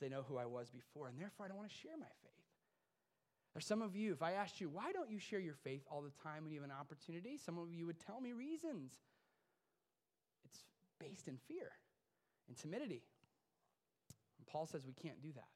They 0.00 0.10
know 0.10 0.22
who 0.28 0.36
I 0.36 0.44
was 0.44 0.68
before, 0.70 1.08
and 1.08 1.18
therefore 1.18 1.46
I 1.46 1.48
don't 1.48 1.56
want 1.56 1.70
to 1.70 1.76
share 1.76 1.96
my 1.98 2.04
faith. 2.22 2.32
Or 3.54 3.60
some 3.60 3.80
of 3.80 3.96
you, 3.96 4.12
if 4.12 4.22
I 4.22 4.32
asked 4.32 4.60
you, 4.60 4.68
why 4.68 4.92
don't 4.92 5.10
you 5.10 5.18
share 5.18 5.40
your 5.40 5.54
faith 5.54 5.80
all 5.90 6.02
the 6.02 6.12
time 6.22 6.42
when 6.42 6.52
you 6.52 6.60
have 6.60 6.68
an 6.68 6.76
opportunity? 6.78 7.38
Some 7.38 7.56
of 7.56 7.72
you 7.72 7.86
would 7.86 7.98
tell 7.98 8.20
me 8.20 8.34
reasons. 8.34 8.92
It's 10.44 10.58
based 11.00 11.26
in 11.26 11.38
fear 11.48 11.70
and 12.48 12.56
timidity. 12.58 13.02
Paul 14.50 14.66
says 14.66 14.86
we 14.86 14.92
can't 14.92 15.20
do 15.22 15.32
that. 15.34 15.48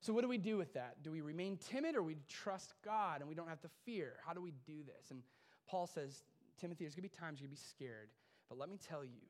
So, 0.00 0.12
what 0.12 0.22
do 0.22 0.28
we 0.28 0.38
do 0.38 0.56
with 0.56 0.74
that? 0.74 1.02
Do 1.02 1.10
we 1.10 1.20
remain 1.20 1.58
timid 1.58 1.96
or 1.96 2.02
we 2.02 2.16
trust 2.28 2.74
God 2.84 3.20
and 3.20 3.28
we 3.28 3.34
don't 3.34 3.48
have 3.48 3.60
to 3.62 3.70
fear? 3.84 4.14
How 4.24 4.32
do 4.34 4.40
we 4.40 4.52
do 4.66 4.84
this? 4.84 5.10
And 5.10 5.22
Paul 5.68 5.86
says, 5.86 6.22
Timothy, 6.60 6.84
there's 6.84 6.94
going 6.94 7.08
to 7.08 7.14
be 7.14 7.20
times 7.20 7.40
you're 7.40 7.48
going 7.48 7.56
to 7.56 7.62
be 7.62 7.68
scared, 7.68 8.10
but 8.48 8.58
let 8.58 8.68
me 8.68 8.78
tell 8.78 9.04
you 9.04 9.24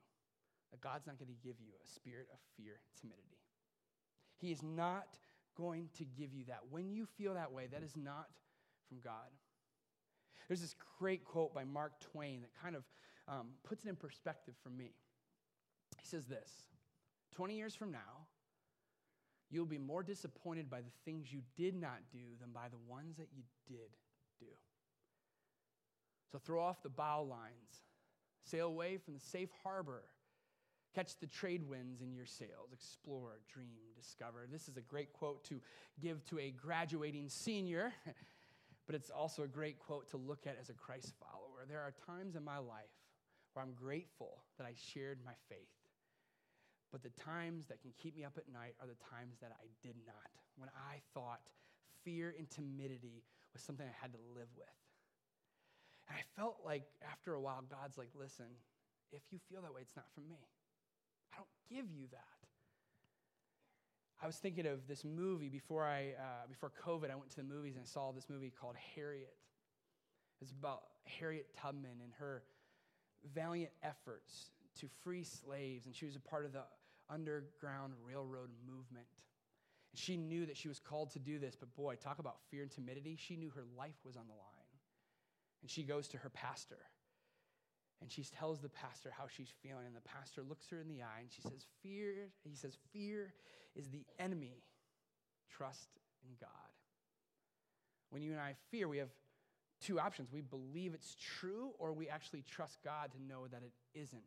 that 0.71 0.81
God's 0.81 1.07
not 1.07 1.19
going 1.19 1.29
to 1.29 1.47
give 1.47 1.57
you 1.61 1.73
a 1.83 1.87
spirit 1.89 2.29
of 2.33 2.39
fear 2.57 2.81
timidity. 3.01 3.39
He 4.37 4.53
is 4.53 4.63
not 4.63 5.17
going 5.57 5.89
to 5.97 6.05
give 6.05 6.35
you 6.35 6.45
that. 6.47 6.61
When 6.71 6.91
you 6.91 7.07
feel 7.07 7.35
that 7.35 7.53
way, 7.53 7.69
that 7.73 7.83
is 7.83 7.97
not 7.97 8.27
from 8.89 8.99
God. 9.03 9.31
There's 10.49 10.61
this 10.61 10.75
great 10.99 11.25
quote 11.25 11.55
by 11.55 11.65
Mark 11.65 11.99
Twain 12.01 12.43
that 12.43 12.51
kind 12.61 12.77
of 12.77 12.85
um, 13.29 13.49
puts 13.65 13.85
it 13.85 13.89
in 13.89 13.97
perspective 13.97 14.55
for 14.63 14.71
me. 14.71 14.93
He 15.99 16.07
says 16.07 16.27
this 16.27 16.65
20 17.35 17.57
years 17.57 17.75
from 17.75 17.91
now, 17.91 18.26
You'll 19.51 19.67
be 19.67 19.79
more 19.79 20.03
disappointed 20.03 20.69
by 20.69 20.81
the 20.81 20.91
things 21.05 21.33
you 21.33 21.43
did 21.57 21.75
not 21.81 21.99
do 22.13 22.19
than 22.41 22.51
by 22.53 22.69
the 22.69 22.79
ones 22.89 23.17
that 23.19 23.29
you 23.35 23.43
did 23.69 23.91
do. 24.41 24.47
So 26.33 26.39
throw 26.39 26.63
off 26.63 26.83
the 26.83 26.89
bow 26.89 27.23
lines, 27.23 27.83
sail 28.45 28.67
away 28.67 28.97
from 28.97 29.15
the 29.15 29.21
safe 29.21 29.51
harbor, 29.63 30.03
catch 30.95 31.17
the 31.21 31.27
trade 31.27 31.63
winds 31.69 32.01
in 32.01 32.13
your 32.13 32.27
sails, 32.27 32.73
explore, 32.73 33.41
dream, 33.53 33.95
discover. 33.97 34.47
This 34.51 34.69
is 34.69 34.77
a 34.77 34.81
great 34.81 35.13
quote 35.13 35.45
to 35.45 35.61
give 36.01 36.25
to 36.27 36.39
a 36.41 36.51
graduating 36.51 37.29
senior, 37.29 37.93
but 38.87 38.97
it's 38.97 39.11
also 39.11 39.45
a 39.45 39.49
great 39.49 39.79
quote 39.79 40.11
to 40.11 40.17
look 40.17 40.47
at 40.47 40.57
as 40.61 40.71
a 40.71 40.75
Christ 40.75 41.15
follower. 41.21 41.67
There 41.69 41.81
are 41.81 41.95
times 42.07 42.35
in 42.35 42.43
my 42.43 42.59
life 42.59 42.91
where 43.53 43.65
I'm 43.65 43.75
grateful 43.75 44.43
that 44.59 44.67
I 44.67 44.73
shared 44.93 45.19
my 45.25 45.33
faith 45.49 45.76
But 46.93 47.03
the 47.03 47.11
times 47.21 47.67
that 47.67 47.83
can 47.83 47.91
keep 48.01 48.17
me 48.17 48.25
up 48.25 48.39
at 48.39 48.51
night 48.53 48.75
are 48.81 48.87
the 48.87 48.99
times 49.11 49.37
that 49.41 49.53
I 49.53 49.67
did 49.83 49.97
not, 50.07 50.31
when 50.57 50.71
I 50.75 51.03
thought 51.15 51.41
fear 52.05 52.35
and 52.39 52.49
timidity 52.49 53.25
was 53.53 53.63
something 53.63 53.87
I 53.87 53.97
had 54.01 54.13
to 54.13 54.19
live 54.35 54.49
with. 54.57 54.77
And 56.09 56.17
I 56.17 56.23
felt 56.41 56.61
like 56.65 56.85
after 57.11 57.35
a 57.35 57.41
while, 57.41 57.65
God's 57.69 57.99
like, 57.99 58.11
listen, 58.15 58.47
if 59.13 59.23
you 59.31 59.39
feel 59.51 59.63
that 59.63 59.75
way, 59.75 59.81
it's 59.83 59.97
not 59.97 60.07
from 60.15 60.29
me. 60.29 60.39
I 61.33 61.37
don't 61.37 61.49
give 61.69 61.91
you 61.91 62.07
that. 62.13 62.37
I 64.23 64.27
was 64.27 64.37
thinking 64.37 64.67
of 64.67 64.87
this 64.89 65.05
movie 65.05 65.49
before 65.49 65.85
I 65.85 66.15
uh, 66.19 66.47
before 66.49 66.73
COVID. 66.85 67.11
I 67.11 67.17
went 67.17 67.31
to 67.31 67.37
the 67.37 67.43
movies 67.43 67.75
and 67.75 67.83
I 67.83 67.87
saw 67.87 68.13
this 68.13 68.31
movie 68.31 68.51
called 68.59 68.77
Harriet. 68.95 69.35
It's 70.41 70.53
about 70.53 70.83
Harriet 71.05 71.49
Tubman 71.57 72.01
and 72.03 72.13
her 72.19 72.43
valiant 73.35 73.73
efforts 73.83 74.51
to 74.81 74.89
free 75.03 75.25
slaves, 75.25 75.87
and 75.87 75.95
she 75.95 76.07
was 76.07 76.17
a 76.17 76.21
part 76.21 76.45
of 76.45 76.53
the 76.53 76.63
Underground 77.09 77.95
Railroad 78.05 78.51
movement. 78.67 79.07
And 79.93 80.01
she 80.01 80.17
knew 80.17 80.47
that 80.47 80.57
she 80.57 80.69
was 80.69 80.79
called 80.79 81.13
to 81.13 81.19
do 81.19 81.39
this, 81.39 81.57
but 81.57 81.75
boy, 81.75 81.97
talk 81.97 82.19
about 82.19 82.37
fear 82.51 82.63
and 82.63 82.71
timidity. 82.71 83.17
She 83.19 83.37
knew 83.37 83.51
her 83.51 83.65
life 83.77 83.97
was 84.05 84.17
on 84.17 84.27
the 84.27 84.35
line. 84.35 84.43
And 85.63 85.71
she 85.71 85.83
goes 85.83 86.09
to 86.09 86.19
her 86.19 86.29
pastor 86.29 86.79
and 88.01 88.11
she 88.11 88.23
tells 88.25 88.61
the 88.61 88.69
pastor 88.69 89.11
how 89.17 89.25
she's 89.27 89.53
feeling. 89.63 89.87
And 89.87 89.97
the 89.97 90.01
pastor 90.01 90.43
looks 90.43 90.69
her 90.71 90.81
in 90.81 90.89
the 90.89 91.03
eye 91.03 91.21
and 91.21 91.31
she 91.31 91.41
says, 91.41 91.67
Fear, 91.83 92.29
he 92.45 92.55
says, 92.55 92.77
fear 92.93 93.33
is 93.75 93.89
the 93.89 94.05
enemy. 94.19 94.63
Trust 95.51 95.89
in 96.23 96.31
God. 96.41 96.51
When 98.11 98.23
you 98.23 98.33
and 98.33 98.41
I 98.41 98.55
fear, 98.71 98.89
we 98.89 98.99
have 98.99 99.09
two 99.81 99.99
options. 99.99 100.31
We 100.33 100.41
believe 100.41 100.95
it's 100.95 101.17
true, 101.21 101.71
or 101.79 101.93
we 101.93 102.09
actually 102.09 102.43
trust 102.43 102.79
God 102.85 103.13
to 103.13 103.23
know 103.23 103.47
that 103.47 103.63
it 103.63 103.73
isn't, 103.99 104.23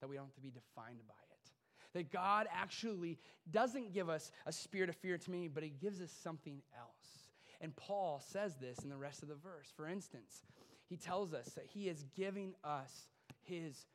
that 0.00 0.08
we 0.08 0.16
don't 0.16 0.26
have 0.26 0.34
to 0.34 0.40
be 0.40 0.50
defined 0.50 1.00
by 1.06 1.14
it. 1.14 1.50
That 1.94 2.12
God 2.12 2.46
actually 2.52 3.18
doesn't 3.50 3.92
give 3.92 4.08
us 4.08 4.30
a 4.46 4.52
spirit 4.52 4.88
of 4.88 4.96
fear 4.96 5.18
to 5.18 5.30
me, 5.30 5.48
but 5.48 5.62
He 5.62 5.70
gives 5.70 6.00
us 6.00 6.12
something 6.22 6.60
else. 6.76 7.28
And 7.60 7.74
Paul 7.74 8.22
says 8.24 8.54
this 8.60 8.78
in 8.80 8.90
the 8.90 8.96
rest 8.96 9.22
of 9.22 9.28
the 9.28 9.34
verse. 9.34 9.72
For 9.76 9.88
instance, 9.88 10.42
he 10.88 10.96
tells 10.96 11.34
us 11.34 11.50
that 11.50 11.66
he 11.66 11.88
is 11.88 12.04
giving 12.16 12.54
us 12.64 13.08
his 13.42 13.86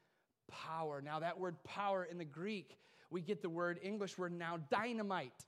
power. 0.51 1.01
Now, 1.01 1.19
that 1.19 1.39
word 1.39 1.55
power 1.63 2.03
in 2.03 2.17
the 2.17 2.25
Greek, 2.25 2.77
we 3.10 3.22
get 3.22 3.41
the 3.41 3.50
word, 3.50 3.79
English 3.81 4.17
word 4.17 4.33
now, 4.33 4.60
dynamite. 4.69 5.45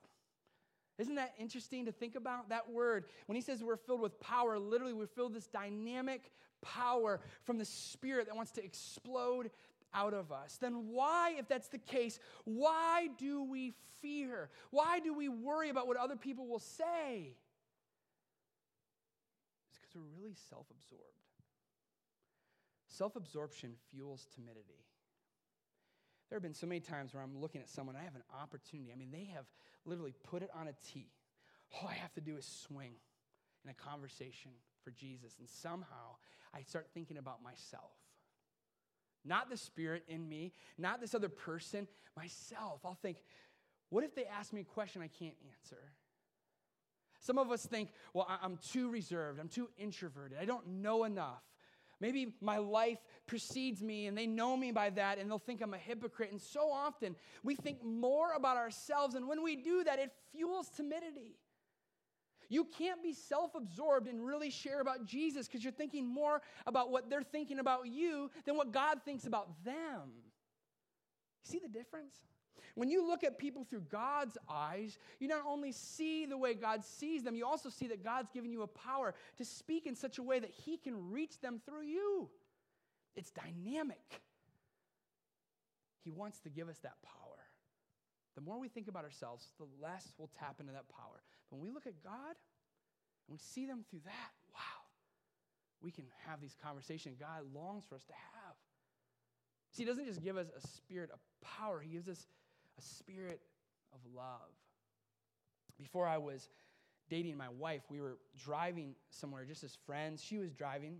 Isn't 0.97 1.15
that 1.15 1.33
interesting 1.38 1.85
to 1.85 1.91
think 1.91 2.15
about? 2.15 2.50
That 2.50 2.71
word, 2.71 3.05
when 3.25 3.35
he 3.35 3.41
says 3.41 3.63
we're 3.63 3.75
filled 3.75 4.01
with 4.01 4.19
power, 4.19 4.57
literally 4.57 4.93
we're 4.93 5.07
filled 5.07 5.33
with 5.33 5.43
this 5.43 5.51
dynamic 5.51 6.31
power 6.62 7.19
from 7.43 7.57
the 7.57 7.65
Spirit 7.65 8.27
that 8.27 8.35
wants 8.35 8.51
to 8.53 8.63
explode 8.63 9.51
out 9.96 10.14
of 10.14 10.32
us. 10.32 10.58
Then, 10.60 10.90
why, 10.90 11.36
if 11.38 11.48
that's 11.48 11.70
the 11.70 11.78
case, 11.78 12.20
why 12.44 13.08
do 13.18 13.44
we 13.44 13.74
fear? 14.02 14.50
Why 14.72 15.00
do 15.00 15.14
we 15.14 15.30
worry 15.30 15.70
about 15.70 15.88
what 15.88 15.98
other 15.98 16.16
people 16.16 16.48
will 16.48 16.60
say? 16.60 17.36
It's 19.70 19.80
because 19.80 19.96
we're 19.96 20.22
really 20.22 20.36
self 20.50 20.68
absorbed. 20.70 21.04
Self 22.88 23.16
absorption 23.16 23.74
fuels 23.92 24.28
timidity. 24.36 24.86
There 26.30 26.38
have 26.38 26.44
been 26.44 26.54
so 26.54 26.68
many 26.68 26.80
times 26.80 27.14
where 27.14 27.22
I'm 27.24 27.40
looking 27.40 27.62
at 27.62 27.70
someone, 27.70 27.96
I 27.96 28.04
have 28.04 28.16
an 28.16 28.24
opportunity. 28.42 28.92
I 28.92 28.96
mean, 28.96 29.12
they 29.12 29.30
have 29.34 29.46
literally 29.86 30.14
put 30.24 30.42
it 30.42 30.50
on 30.54 30.68
a 30.68 30.74
tee. 30.92 31.12
All 31.74 31.88
I 31.88 31.94
have 31.94 32.14
to 32.14 32.22
do 32.22 32.36
is 32.36 32.46
swing 32.46 32.94
in 33.64 33.70
a 33.70 33.74
conversation 33.74 34.52
for 34.84 34.92
Jesus. 34.92 35.36
And 35.40 35.48
somehow 35.48 36.18
I 36.54 36.62
start 36.62 36.88
thinking 36.94 37.18
about 37.18 37.44
myself. 37.44 37.92
Not 39.25 39.50
the 39.50 39.58
spirit 39.58 40.03
in 40.08 40.29
me, 40.29 40.53
not 40.77 41.01
this 41.01 41.15
other 41.15 41.29
person, 41.29 41.88
myself. 42.15 42.82
I'll 42.86 42.94
think, 43.01 43.17
what 43.89 44.03
if 44.03 44.15
they 44.15 44.25
ask 44.25 44.53
me 44.53 44.62
a 44.62 44.65
question 44.65 45.01
I 45.01 45.08
can't 45.08 45.36
answer? 45.50 45.82
Some 47.20 47.39
of 47.39 47.50
us 47.51 47.65
think, 47.65 47.89
well, 48.13 48.27
I'm 48.41 48.58
too 48.58 48.89
reserved, 48.91 49.39
I'm 49.39 49.50
too 49.50 49.70
introverted, 49.77 50.38
I 50.39 50.46
don't 50.46 50.67
know 50.67 51.05
enough. 51.05 51.41
Maybe 52.00 52.36
my 52.41 52.58
life 52.58 53.00
precedes 53.25 53.82
me 53.82 54.05
and 54.05 54.17
they 54.17 54.27
know 54.27 54.55
me 54.55 54.72
by 54.72 54.89
that 54.91 55.17
and 55.17 55.29
they'll 55.29 55.39
think 55.39 55.62
I'm 55.62 55.74
a 55.74 55.77
hypocrite. 55.77 56.32
And 56.32 56.41
so 56.41 56.70
often 56.70 57.15
we 57.41 57.55
think 57.55 57.84
more 57.84 58.34
about 58.34 58.58
ourselves, 58.58 59.15
and 59.15 59.27
when 59.27 59.41
we 59.41 59.55
do 59.55 59.84
that, 59.86 59.98
it 59.98 60.12
fuels 60.32 60.70
timidity. 60.70 61.39
You 62.50 62.66
can't 62.78 63.02
be 63.02 63.14
self 63.14 63.56
absorbed 63.56 64.08
and 64.08 64.25
really 64.25 64.50
share 64.50 64.82
about 64.82 65.06
Jesus 65.06 65.48
because 65.48 65.64
you're 65.64 65.74
thinking 65.74 66.06
more 66.08 66.42
about 66.66 66.92
what 66.92 67.10
they're 67.10 67.24
thinking 67.24 67.60
about 67.60 67.88
you 67.88 68.30
than 68.46 68.56
what 68.58 68.72
God 68.72 69.00
thinks 69.04 69.25
about 69.25 69.64
them. 69.64 70.12
See 71.44 71.60
the 71.60 71.70
difference? 71.70 72.16
When 72.75 72.90
you 72.90 73.08
look 73.08 73.24
at 73.24 73.38
people 73.38 73.64
through 73.64 73.84
God's 73.90 74.38
eyes, 74.50 74.98
you 75.20 75.28
not 75.28 75.44
only 75.48 75.72
see 75.72 76.25
the 76.25 76.38
way 76.38 76.54
God 76.54 76.84
sees 76.84 77.24
them, 77.24 77.36
you 77.36 77.46
also 77.46 77.70
see 77.70 77.88
that 77.88 78.04
God's 78.04 78.30
given 78.32 78.52
you 78.52 78.64
a 78.64 78.68
power 78.68 79.16
to 79.38 79.46
speak 79.46 79.86
in 79.86 79.96
such 79.96 80.18
a 80.18 80.24
way 80.24 80.40
that 80.40 80.52
He 80.52 80.78
can 80.78 81.12
reach 81.12 81.40
them 81.40 81.62
through 81.66 81.84
you. 81.84 82.30
It's 83.16 83.32
dynamic. 83.32 84.22
He 86.04 86.12
wants 86.12 86.40
to 86.42 86.50
give 86.50 86.68
us 86.68 86.78
that 86.80 87.02
power. 87.02 87.25
The 88.36 88.42
more 88.42 88.60
we 88.60 88.68
think 88.68 88.88
about 88.88 89.04
ourselves, 89.04 89.48
the 89.58 89.68
less 89.82 90.12
we'll 90.18 90.30
tap 90.38 90.60
into 90.60 90.74
that 90.74 90.89
power. 90.89 91.24
But 91.50 91.58
when 91.58 91.68
we 91.68 91.74
look 91.74 91.88
at 91.88 92.04
God 92.04 92.36
and 93.27 93.32
we 93.32 93.38
see 93.38 93.65
them 93.65 93.86
through 93.89 94.01
that, 94.06 94.32
wow, 94.54 94.84
we 95.82 95.92
can 95.92 96.06
have 96.27 96.42
these 96.42 96.56
conversations 96.62 97.15
God 97.18 97.44
longs 97.54 97.86
for 97.88 97.96
us 97.96 98.04
to 98.04 98.13
have. 98.13 98.56
See, 99.72 99.84
He 99.84 99.88
doesn't 99.88 100.06
just 100.06 100.22
give 100.22 100.38
us 100.38 100.48
a 100.56 100.68
spirit 100.68 101.10
of 101.12 101.20
power, 101.42 101.80
He 101.80 101.89
gives 101.89 102.10
us 102.10 102.27
a 102.77 102.82
spirit 102.82 103.39
of 103.94 104.00
love. 104.13 104.51
Before 105.77 106.08
I 106.08 106.18
was 106.18 106.50
dating 107.10 107.38
my 107.38 107.50
wife, 107.50 107.84
we 107.89 108.01
were 108.01 108.18
driving 108.44 108.96
somewhere 109.10 109.46
just 109.46 109.63
as 109.63 109.77
friends. 109.86 110.24
She 110.24 110.38
was 110.38 110.51
driving, 110.51 110.98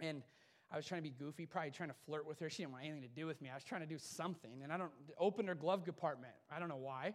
and 0.00 0.22
I 0.70 0.76
was 0.76 0.86
trying 0.86 1.02
to 1.02 1.08
be 1.08 1.14
goofy, 1.18 1.46
probably 1.46 1.70
trying 1.70 1.88
to 1.88 1.94
flirt 2.06 2.26
with 2.26 2.38
her. 2.40 2.50
She 2.50 2.62
didn't 2.62 2.72
want 2.72 2.84
anything 2.84 3.02
to 3.02 3.08
do 3.08 3.26
with 3.26 3.40
me. 3.40 3.48
I 3.50 3.54
was 3.54 3.64
trying 3.64 3.80
to 3.80 3.86
do 3.86 3.98
something, 3.98 4.62
and 4.62 4.72
I 4.72 4.76
don't 4.76 4.90
open 5.18 5.46
her 5.46 5.54
glove 5.54 5.84
compartment. 5.84 6.34
I 6.54 6.58
don't 6.58 6.68
know 6.68 6.76
why. 6.76 7.14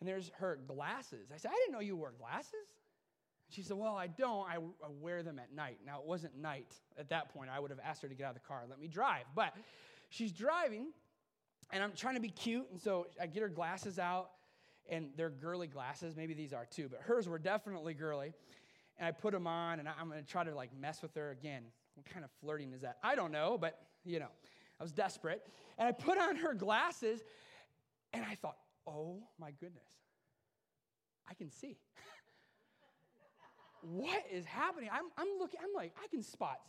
And 0.00 0.08
there's 0.08 0.30
her 0.38 0.60
glasses. 0.66 1.30
I 1.34 1.38
said, 1.38 1.50
I 1.50 1.56
didn't 1.56 1.72
know 1.72 1.80
you 1.80 1.96
wore 1.96 2.12
glasses. 2.16 2.68
She 3.50 3.62
said, 3.62 3.76
Well, 3.76 3.96
I 3.96 4.06
don't. 4.06 4.46
I, 4.48 4.56
I 4.56 4.88
wear 5.00 5.22
them 5.22 5.38
at 5.38 5.52
night. 5.52 5.78
Now, 5.84 5.98
it 6.00 6.06
wasn't 6.06 6.36
night 6.38 6.74
at 6.98 7.08
that 7.08 7.32
point. 7.32 7.50
I 7.50 7.58
would 7.58 7.70
have 7.70 7.80
asked 7.82 8.02
her 8.02 8.08
to 8.08 8.14
get 8.14 8.24
out 8.24 8.36
of 8.36 8.42
the 8.42 8.46
car 8.46 8.60
and 8.60 8.70
let 8.70 8.78
me 8.78 8.88
drive. 8.88 9.24
But 9.34 9.54
she's 10.10 10.32
driving, 10.32 10.88
and 11.72 11.82
I'm 11.82 11.92
trying 11.92 12.14
to 12.14 12.20
be 12.20 12.28
cute, 12.28 12.66
and 12.70 12.80
so 12.80 13.06
I 13.20 13.26
get 13.26 13.42
her 13.42 13.48
glasses 13.48 13.98
out, 13.98 14.30
and 14.88 15.10
they're 15.16 15.30
girly 15.30 15.66
glasses. 15.66 16.14
Maybe 16.14 16.34
these 16.34 16.52
are 16.52 16.66
too, 16.66 16.88
but 16.88 17.00
hers 17.00 17.28
were 17.28 17.38
definitely 17.38 17.94
girly. 17.94 18.34
And 18.98 19.06
I 19.08 19.12
put 19.12 19.32
them 19.32 19.46
on, 19.46 19.80
and 19.80 19.88
I'm 19.88 20.08
gonna 20.08 20.22
try 20.22 20.44
to 20.44 20.54
like 20.54 20.70
mess 20.78 21.02
with 21.02 21.14
her 21.14 21.30
again. 21.30 21.64
What 21.98 22.14
kind 22.14 22.24
of 22.24 22.30
flirting 22.40 22.72
is 22.72 22.82
that? 22.82 22.98
I 23.02 23.16
don't 23.16 23.32
know, 23.32 23.58
but 23.60 23.76
you 24.04 24.20
know, 24.20 24.28
I 24.78 24.82
was 24.84 24.92
desperate. 24.92 25.44
And 25.78 25.88
I 25.88 25.90
put 25.90 26.16
on 26.16 26.36
her 26.36 26.54
glasses, 26.54 27.24
and 28.12 28.24
I 28.24 28.36
thought, 28.36 28.56
oh 28.86 29.24
my 29.36 29.50
goodness, 29.50 29.82
I 31.28 31.34
can 31.34 31.50
see. 31.50 31.76
what 33.82 34.22
is 34.30 34.44
happening? 34.44 34.90
I'm, 34.92 35.06
I'm 35.16 35.26
looking, 35.40 35.58
I'm 35.60 35.74
like, 35.74 35.92
I 36.00 36.06
can 36.06 36.22
spot, 36.22 36.60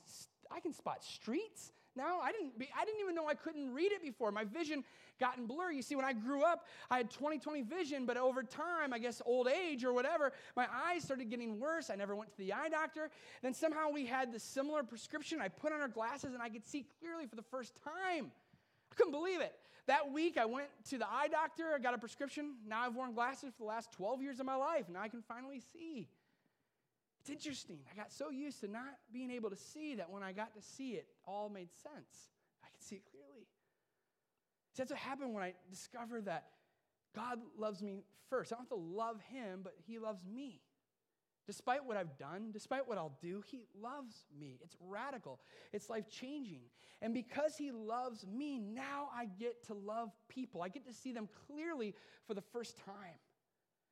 I 0.49 0.61
can 0.61 0.73
spot 0.73 1.03
streets. 1.03 1.73
Now 1.95 2.19
I 2.21 2.31
didn't, 2.31 2.57
be, 2.57 2.69
I 2.79 2.85
didn't 2.85 3.01
even 3.01 3.15
know 3.15 3.27
I 3.27 3.33
couldn't 3.33 3.73
read 3.73 3.91
it 3.91 4.01
before. 4.01 4.31
My 4.31 4.43
vision 4.43 4.83
gotten 5.19 5.47
blurry. 5.47 5.75
You 5.75 5.81
see, 5.81 5.95
when 5.95 6.05
I 6.05 6.13
grew 6.13 6.43
up, 6.43 6.65
I 6.89 6.97
had 6.97 7.11
20/20 7.11 7.65
vision, 7.65 8.05
but 8.05 8.15
over 8.15 8.43
time, 8.43 8.93
I 8.93 8.99
guess 8.99 9.21
old 9.25 9.47
age 9.47 9.83
or 9.83 9.91
whatever, 9.91 10.31
my 10.55 10.67
eyes 10.71 11.03
started 11.03 11.29
getting 11.29 11.59
worse. 11.59 11.89
I 11.89 11.95
never 11.95 12.15
went 12.15 12.31
to 12.31 12.37
the 12.37 12.53
eye 12.53 12.69
doctor. 12.69 13.09
Then 13.41 13.53
somehow 13.53 13.89
we 13.91 14.05
had 14.05 14.31
the 14.31 14.39
similar 14.39 14.83
prescription. 14.83 15.41
I 15.41 15.49
put 15.49 15.73
on 15.73 15.81
our 15.81 15.87
glasses 15.87 16.33
and 16.33 16.41
I 16.41 16.49
could 16.49 16.65
see 16.65 16.85
clearly 16.99 17.25
for 17.25 17.35
the 17.35 17.43
first 17.43 17.73
time. 17.83 18.31
I 18.91 18.95
couldn't 18.95 19.11
believe 19.11 19.41
it. 19.41 19.53
That 19.87 20.11
week, 20.11 20.37
I 20.37 20.45
went 20.45 20.67
to 20.89 20.99
the 20.99 21.07
eye 21.09 21.27
doctor. 21.29 21.73
I 21.75 21.79
got 21.79 21.95
a 21.95 21.97
prescription. 21.97 22.57
Now 22.67 22.85
I've 22.85 22.95
worn 22.95 23.13
glasses 23.13 23.53
for 23.57 23.63
the 23.63 23.69
last 23.69 23.91
12 23.93 24.21
years 24.21 24.39
of 24.39 24.45
my 24.45 24.55
life. 24.55 24.85
Now 24.87 25.01
I 25.01 25.07
can 25.07 25.23
finally 25.23 25.61
see. 25.73 26.07
It's 27.29 27.45
interesting. 27.45 27.77
I 27.91 27.95
got 27.95 28.11
so 28.11 28.31
used 28.31 28.59
to 28.61 28.67
not 28.67 28.97
being 29.13 29.29
able 29.29 29.51
to 29.51 29.55
see 29.55 29.95
that 29.95 30.09
when 30.09 30.23
I 30.23 30.31
got 30.31 30.55
to 30.55 30.61
see 30.63 30.93
it, 30.93 31.05
all 31.27 31.47
made 31.47 31.69
sense. 31.71 32.31
I 32.63 32.67
could 32.71 32.81
see 32.81 32.95
it 32.95 33.03
clearly. 33.11 33.45
See, 34.73 34.81
that's 34.81 34.89
what 34.89 34.99
happened 34.99 35.35
when 35.35 35.43
I 35.43 35.53
discovered 35.69 36.25
that 36.25 36.45
God 37.15 37.39
loves 37.55 37.83
me 37.83 38.03
first. 38.31 38.51
I 38.51 38.55
don't 38.55 38.63
have 38.63 38.69
to 38.69 38.83
love 38.83 39.21
Him, 39.29 39.61
but 39.63 39.75
He 39.85 39.99
loves 39.99 40.25
me. 40.25 40.61
Despite 41.45 41.85
what 41.85 41.97
I've 41.97 42.17
done, 42.17 42.49
despite 42.51 42.87
what 42.87 42.97
I'll 42.97 43.17
do, 43.21 43.43
He 43.45 43.61
loves 43.79 44.25
me. 44.39 44.59
It's 44.63 44.75
radical, 44.79 45.39
it's 45.71 45.87
life 45.87 46.09
changing. 46.09 46.61
And 46.99 47.13
because 47.13 47.55
He 47.57 47.71
loves 47.71 48.25
me, 48.25 48.57
now 48.57 49.09
I 49.15 49.25
get 49.25 49.67
to 49.67 49.75
love 49.75 50.09
people. 50.29 50.63
I 50.63 50.69
get 50.69 50.87
to 50.87 50.93
see 50.93 51.11
them 51.11 51.29
clearly 51.47 51.93
for 52.25 52.33
the 52.33 52.41
first 52.41 52.75
time 52.83 53.19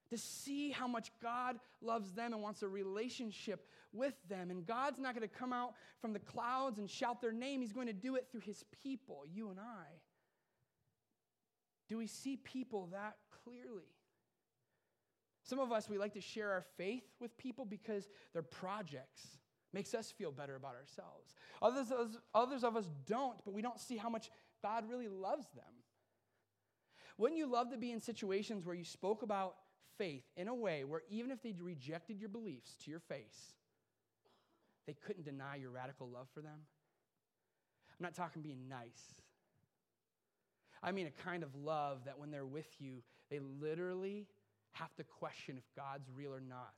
to 0.09 0.17
see 0.17 0.71
how 0.71 0.87
much 0.87 1.11
God 1.21 1.59
loves 1.81 2.11
them 2.13 2.33
and 2.33 2.41
wants 2.41 2.63
a 2.63 2.67
relationship 2.67 3.67
with 3.91 4.15
them. 4.29 4.51
And 4.51 4.65
God's 4.65 4.99
not 4.99 5.15
going 5.15 5.27
to 5.27 5.35
come 5.35 5.53
out 5.53 5.73
from 5.99 6.13
the 6.13 6.19
clouds 6.19 6.79
and 6.79 6.89
shout 6.89 7.21
their 7.21 7.31
name, 7.31 7.61
He's 7.61 7.73
going 7.73 7.87
to 7.87 7.93
do 7.93 8.15
it 8.15 8.27
through 8.31 8.41
His 8.41 8.63
people, 8.83 9.23
you 9.31 9.49
and 9.49 9.59
I. 9.59 9.85
Do 11.89 11.97
we 11.97 12.07
see 12.07 12.37
people 12.37 12.89
that 12.91 13.15
clearly? 13.43 13.93
Some 15.43 15.59
of 15.59 15.71
us, 15.71 15.89
we 15.89 15.97
like 15.97 16.13
to 16.13 16.21
share 16.21 16.51
our 16.51 16.65
faith 16.77 17.05
with 17.21 17.37
people 17.37 17.63
because 17.63 18.09
they're 18.33 18.41
projects. 18.41 19.37
Makes 19.73 19.93
us 19.93 20.11
feel 20.11 20.31
better 20.31 20.55
about 20.55 20.75
ourselves. 20.75 21.35
Others, 21.61 22.17
others 22.33 22.63
of 22.63 22.75
us 22.75 22.89
don't, 23.05 23.37
but 23.45 23.53
we 23.53 23.61
don't 23.61 23.79
see 23.79 23.95
how 23.95 24.09
much 24.09 24.29
God 24.61 24.89
really 24.89 25.07
loves 25.07 25.47
them. 25.55 25.63
Wouldn't 27.17 27.37
you 27.37 27.47
love 27.47 27.71
to 27.71 27.77
be 27.77 27.91
in 27.91 28.01
situations 28.01 28.65
where 28.65 28.75
you 28.75 28.83
spoke 28.83 29.23
about 29.23 29.55
faith 29.97 30.23
in 30.35 30.47
a 30.47 30.55
way 30.55 30.83
where 30.83 31.01
even 31.09 31.31
if 31.31 31.41
they 31.41 31.53
rejected 31.59 32.19
your 32.19 32.29
beliefs 32.29 32.75
to 32.83 32.91
your 32.91 32.99
face, 32.99 33.53
they 34.85 34.93
couldn't 34.93 35.25
deny 35.25 35.55
your 35.55 35.71
radical 35.71 36.07
love 36.07 36.27
for 36.33 36.41
them? 36.41 36.59
I'm 37.99 38.03
not 38.03 38.13
talking 38.13 38.41
being 38.41 38.67
nice. 38.69 39.15
I 40.83 40.91
mean 40.91 41.07
a 41.07 41.23
kind 41.23 41.43
of 41.43 41.55
love 41.55 42.05
that 42.05 42.19
when 42.19 42.31
they're 42.31 42.45
with 42.45 42.69
you, 42.79 43.01
they 43.29 43.39
literally 43.39 44.27
have 44.73 44.95
to 44.95 45.03
question 45.03 45.57
if 45.57 45.63
God's 45.75 46.07
real 46.15 46.33
or 46.33 46.41
not 46.41 46.73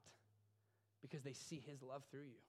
because 1.01 1.21
they 1.23 1.33
see 1.33 1.61
his 1.65 1.81
love 1.81 2.03
through 2.11 2.21
you. 2.21 2.39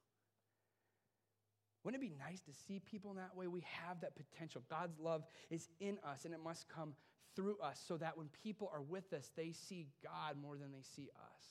Wouldn't 1.83 2.03
it 2.03 2.07
be 2.07 2.15
nice 2.19 2.41
to 2.43 2.53
see 2.67 2.79
people 2.79 3.11
in 3.11 3.17
that 3.17 3.35
way? 3.35 3.47
We 3.47 3.65
have 3.87 4.00
that 4.03 4.12
potential. 4.15 4.62
God's 4.69 4.99
love 4.99 5.23
is 5.50 5.69
in 5.81 5.99
us 6.05 6.25
and 6.25 6.35
it 6.35 6.41
must 6.43 6.69
come 6.69 6.95
through 7.41 7.57
us 7.63 7.83
so 7.89 7.97
that 7.97 8.19
when 8.19 8.29
people 8.45 8.71
are 8.73 8.83
with 8.83 9.13
us, 9.15 9.31
they 9.35 9.53
see 9.53 9.87
God 10.05 10.37
more 10.41 10.59
than 10.59 10.73
they 10.73 10.83
see 10.83 11.09
us. 11.15 11.45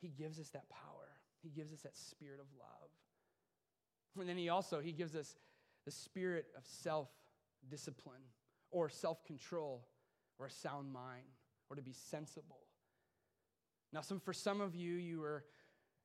He 0.00 0.08
gives 0.08 0.38
us 0.38 0.50
that 0.50 0.68
power. 0.68 1.08
He 1.42 1.48
gives 1.48 1.72
us 1.72 1.80
that 1.80 1.96
spirit 1.96 2.40
of 2.40 2.46
love. 2.58 2.90
And 4.18 4.28
then 4.28 4.36
he 4.36 4.50
also 4.50 4.80
he 4.80 4.92
gives 4.92 5.16
us 5.16 5.34
the 5.86 5.90
spirit 5.90 6.46
of 6.58 6.64
self-discipline 6.66 8.20
or 8.70 8.90
self-control 8.90 9.86
or 10.38 10.46
a 10.46 10.50
sound 10.50 10.92
mind 10.92 11.24
or 11.70 11.76
to 11.76 11.82
be 11.82 11.92
sensible. 11.92 12.60
Now, 13.92 14.02
some, 14.02 14.20
for 14.20 14.34
some 14.34 14.60
of 14.60 14.74
you, 14.74 14.94
you 14.94 15.20
were 15.20 15.44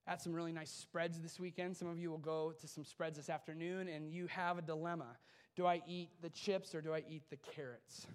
at 0.08 0.22
some 0.22 0.34
really 0.34 0.54
nice 0.54 0.72
spreads 0.72 1.20
this 1.20 1.40
weekend. 1.40 1.76
Some 1.76 1.90
of 1.90 2.00
you 2.00 2.10
will 2.10 2.20
go 2.20 2.54
to 2.62 2.68
some 2.68 2.86
spreads 2.86 3.18
this 3.18 3.30
afternoon, 3.30 3.90
and 3.90 4.10
you 4.10 4.28
have 4.28 4.58
a 4.58 4.62
dilemma. 4.62 5.18
Do 5.56 5.66
I 5.66 5.82
eat 5.88 6.10
the 6.22 6.30
chips 6.30 6.74
or 6.74 6.82
do 6.82 6.94
I 6.94 7.04
eat 7.10 7.24
the 7.30 7.38
carrots? 7.38 8.08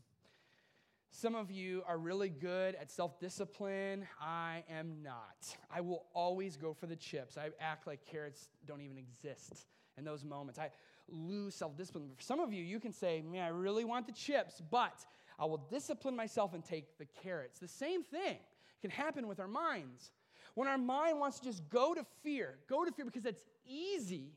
Some 1.13 1.35
of 1.35 1.51
you 1.51 1.83
are 1.87 1.99
really 1.99 2.29
good 2.29 2.77
at 2.77 2.91
self 2.91 3.19
discipline. 3.19 4.07
I 4.21 4.63
am 4.71 5.03
not. 5.03 5.57
I 5.71 5.81
will 5.81 6.05
always 6.15 6.57
go 6.57 6.73
for 6.73 6.87
the 6.87 6.97
chips. 6.97 7.37
I 7.37 7.51
act 7.61 7.87
like 7.87 8.07
carrots 8.07 8.49
don't 8.67 8.81
even 8.81 8.97
exist 8.97 9.67
in 9.99 10.05
those 10.05 10.25
moments. 10.25 10.59
I 10.59 10.71
lose 11.09 11.55
self 11.55 11.77
discipline. 11.77 12.11
For 12.17 12.23
some 12.23 12.39
of 12.39 12.53
you, 12.53 12.63
you 12.63 12.79
can 12.79 12.93
say, 12.93 13.23
Man, 13.23 13.45
I 13.45 13.49
really 13.49 13.85
want 13.85 14.07
the 14.07 14.13
chips, 14.13 14.63
but 14.71 15.05
I 15.39 15.47
will 15.47 15.67
discipline 15.71 16.15
myself 16.15 16.55
and 16.55 16.65
take 16.65 16.97
the 16.99 17.07
carrots. 17.23 17.59
The 17.59 17.69
same 17.69 18.05
thing 18.05 18.39
can 18.81 18.91
happen 18.91 19.27
with 19.27 19.41
our 19.41 19.49
minds. 19.49 20.13
When 20.55 20.69
our 20.69 20.79
mind 20.79 21.19
wants 21.19 21.39
to 21.41 21.47
just 21.47 21.69
go 21.71 21.93
to 21.95 22.05
fear, 22.23 22.55
go 22.69 22.85
to 22.85 22.93
fear 22.93 23.05
because 23.05 23.25
it's 23.27 23.45
easy, 23.67 24.33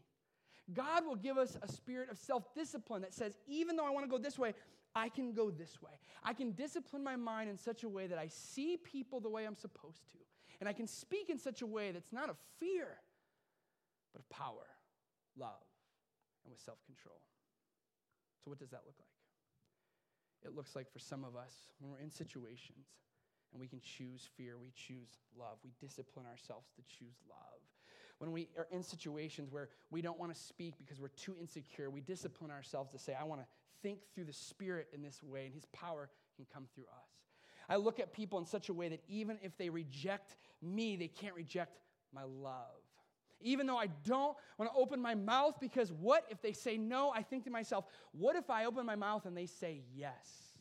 God 0.74 1.06
will 1.06 1.15
give 1.15 1.38
us 1.38 1.58
a 1.62 1.72
spirit 1.72 2.10
of 2.10 2.18
self 2.18 2.53
discipline 2.56 3.01
that 3.01 3.13
says, 3.13 3.38
even 3.48 3.75
though 3.75 3.86
I 3.86 3.89
want 3.92 4.06
to 4.06 4.10
go 4.10 4.18
this 4.18 4.39
way, 4.39 4.53
I 4.96 5.10
can 5.10 5.34
go 5.34 5.50
this 5.50 5.82
way. 5.82 5.92
I 6.24 6.34
can 6.34 6.52
discipline 6.52 7.04
my 7.04 7.16
mind 7.16 7.50
in 7.50 7.58
such 7.58 7.84
a 7.84 7.90
way 7.90 8.08
that 8.08 8.18
I 8.18 8.28
see 8.28 8.78
people 8.78 9.20
the 9.20 9.30
way 9.30 9.46
I'm 9.46 9.56
supposed 9.56 10.10
to. 10.12 10.20
And 10.60 10.70
I 10.70 10.74
can 10.74 10.88
speak 10.88 11.30
in 11.30 11.38
such 11.38 11.62
a 11.62 11.66
way 11.66 11.92
that's 11.92 12.14
not 12.14 12.30
of 12.30 12.38
fear, 12.60 12.88
but 14.14 14.20
of 14.20 14.30
power, 14.30 14.68
love, 15.38 15.66
and 16.46 16.52
with 16.52 16.62
self 16.62 16.78
control. 16.86 17.20
So, 18.44 18.52
what 18.52 18.60
does 18.60 18.70
that 18.70 18.82
look 18.86 18.96
like? 19.00 19.10
It 20.46 20.56
looks 20.56 20.76
like 20.76 20.92
for 20.92 21.00
some 21.00 21.24
of 21.24 21.36
us, 21.36 21.54
when 21.80 21.92
we're 21.92 22.00
in 22.00 22.12
situations 22.12 22.88
and 23.52 23.60
we 23.60 23.68
can 23.68 23.80
choose 23.82 24.28
fear, 24.38 24.58
we 24.58 24.72
choose 24.76 25.20
love. 25.38 25.58
We 25.64 25.72
discipline 25.80 26.26
ourselves 26.26 26.70
to 26.76 26.82
choose 26.82 27.16
love. 27.30 27.62
When 28.20 28.32
we 28.32 28.50
are 28.58 28.68
in 28.72 28.84
situations 28.84 29.52
where 29.52 29.70
we 29.91 30.02
don't 30.02 30.20
want 30.20 30.34
to 30.34 30.39
speak 30.39 30.76
because 30.78 31.00
we're 31.00 31.10
too 31.10 31.36
insecure, 31.39 31.89
we 31.89 32.02
discipline 32.02 32.52
ourselves 32.52 32.91
to 32.91 33.00
say, 33.00 33.15
I 33.20 33.24
want 33.24 33.41
to 33.41 33.48
think 33.84 34.00
through 34.15 34.26
the 34.26 34.34
Spirit 34.34 34.88
in 34.93 35.04
this 35.04 35.22
way, 35.22 35.46
and 35.46 35.54
His 35.54 35.65
power 35.65 36.10
can 36.36 36.46
come 36.52 36.65
through 36.74 36.86
us. 36.86 37.10
I 37.69 37.76
look 37.76 38.00
at 38.00 38.13
people 38.13 38.39
in 38.39 38.46
such 38.46 38.69
a 38.69 38.74
way 38.74 38.89
that 38.89 39.02
even 39.08 39.38
if 39.43 39.58
they 39.58 39.69
reject 39.69 40.36
me, 40.62 40.96
they 40.96 41.08
can't 41.08 41.36
reject 41.36 41.78
my 42.13 42.24
love. 42.24 42.82
Even 43.41 43.67
though 43.67 43.78
I 43.78 43.88
don't 44.06 44.36
want 44.58 44.72
to 44.72 44.78
open 44.78 45.02
my 45.02 45.15
mouth, 45.15 45.56
because 45.60 45.91
what 45.91 46.26
if 46.30 46.41
they 46.41 46.54
say 46.54 46.78
no? 46.78 47.12
I 47.12 47.22
think 47.22 47.43
to 47.43 47.50
myself, 47.52 47.86
what 48.13 48.36
if 48.36 48.50
I 48.50 48.65
open 48.65 48.86
my 48.86 48.96
mouth 48.96 49.26
and 49.26 49.36
they 49.36 49.46
say 49.46 49.82
yes? 49.93 50.54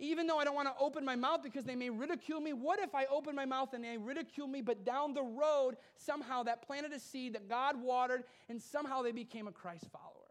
Even 0.00 0.26
though 0.26 0.38
I 0.38 0.44
don't 0.44 0.54
want 0.54 0.68
to 0.68 0.74
open 0.82 1.04
my 1.04 1.14
mouth 1.14 1.42
because 1.42 1.64
they 1.64 1.76
may 1.76 1.90
ridicule 1.90 2.40
me, 2.40 2.52
what 2.52 2.80
if 2.80 2.94
I 2.94 3.04
open 3.06 3.36
my 3.36 3.44
mouth 3.44 3.74
and 3.74 3.84
they 3.84 3.96
ridicule 3.96 4.48
me, 4.48 4.60
but 4.60 4.84
down 4.84 5.14
the 5.14 5.22
road, 5.22 5.76
somehow 5.96 6.42
that 6.44 6.66
planted 6.66 6.92
a 6.92 6.98
seed 6.98 7.34
that 7.34 7.48
God 7.48 7.80
watered 7.80 8.24
and 8.48 8.60
somehow 8.60 9.02
they 9.02 9.12
became 9.12 9.46
a 9.46 9.52
Christ 9.52 9.86
follower? 9.92 10.23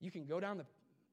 You 0.00 0.10
can 0.10 0.24
go 0.24 0.40
down 0.40 0.58
the 0.58 0.66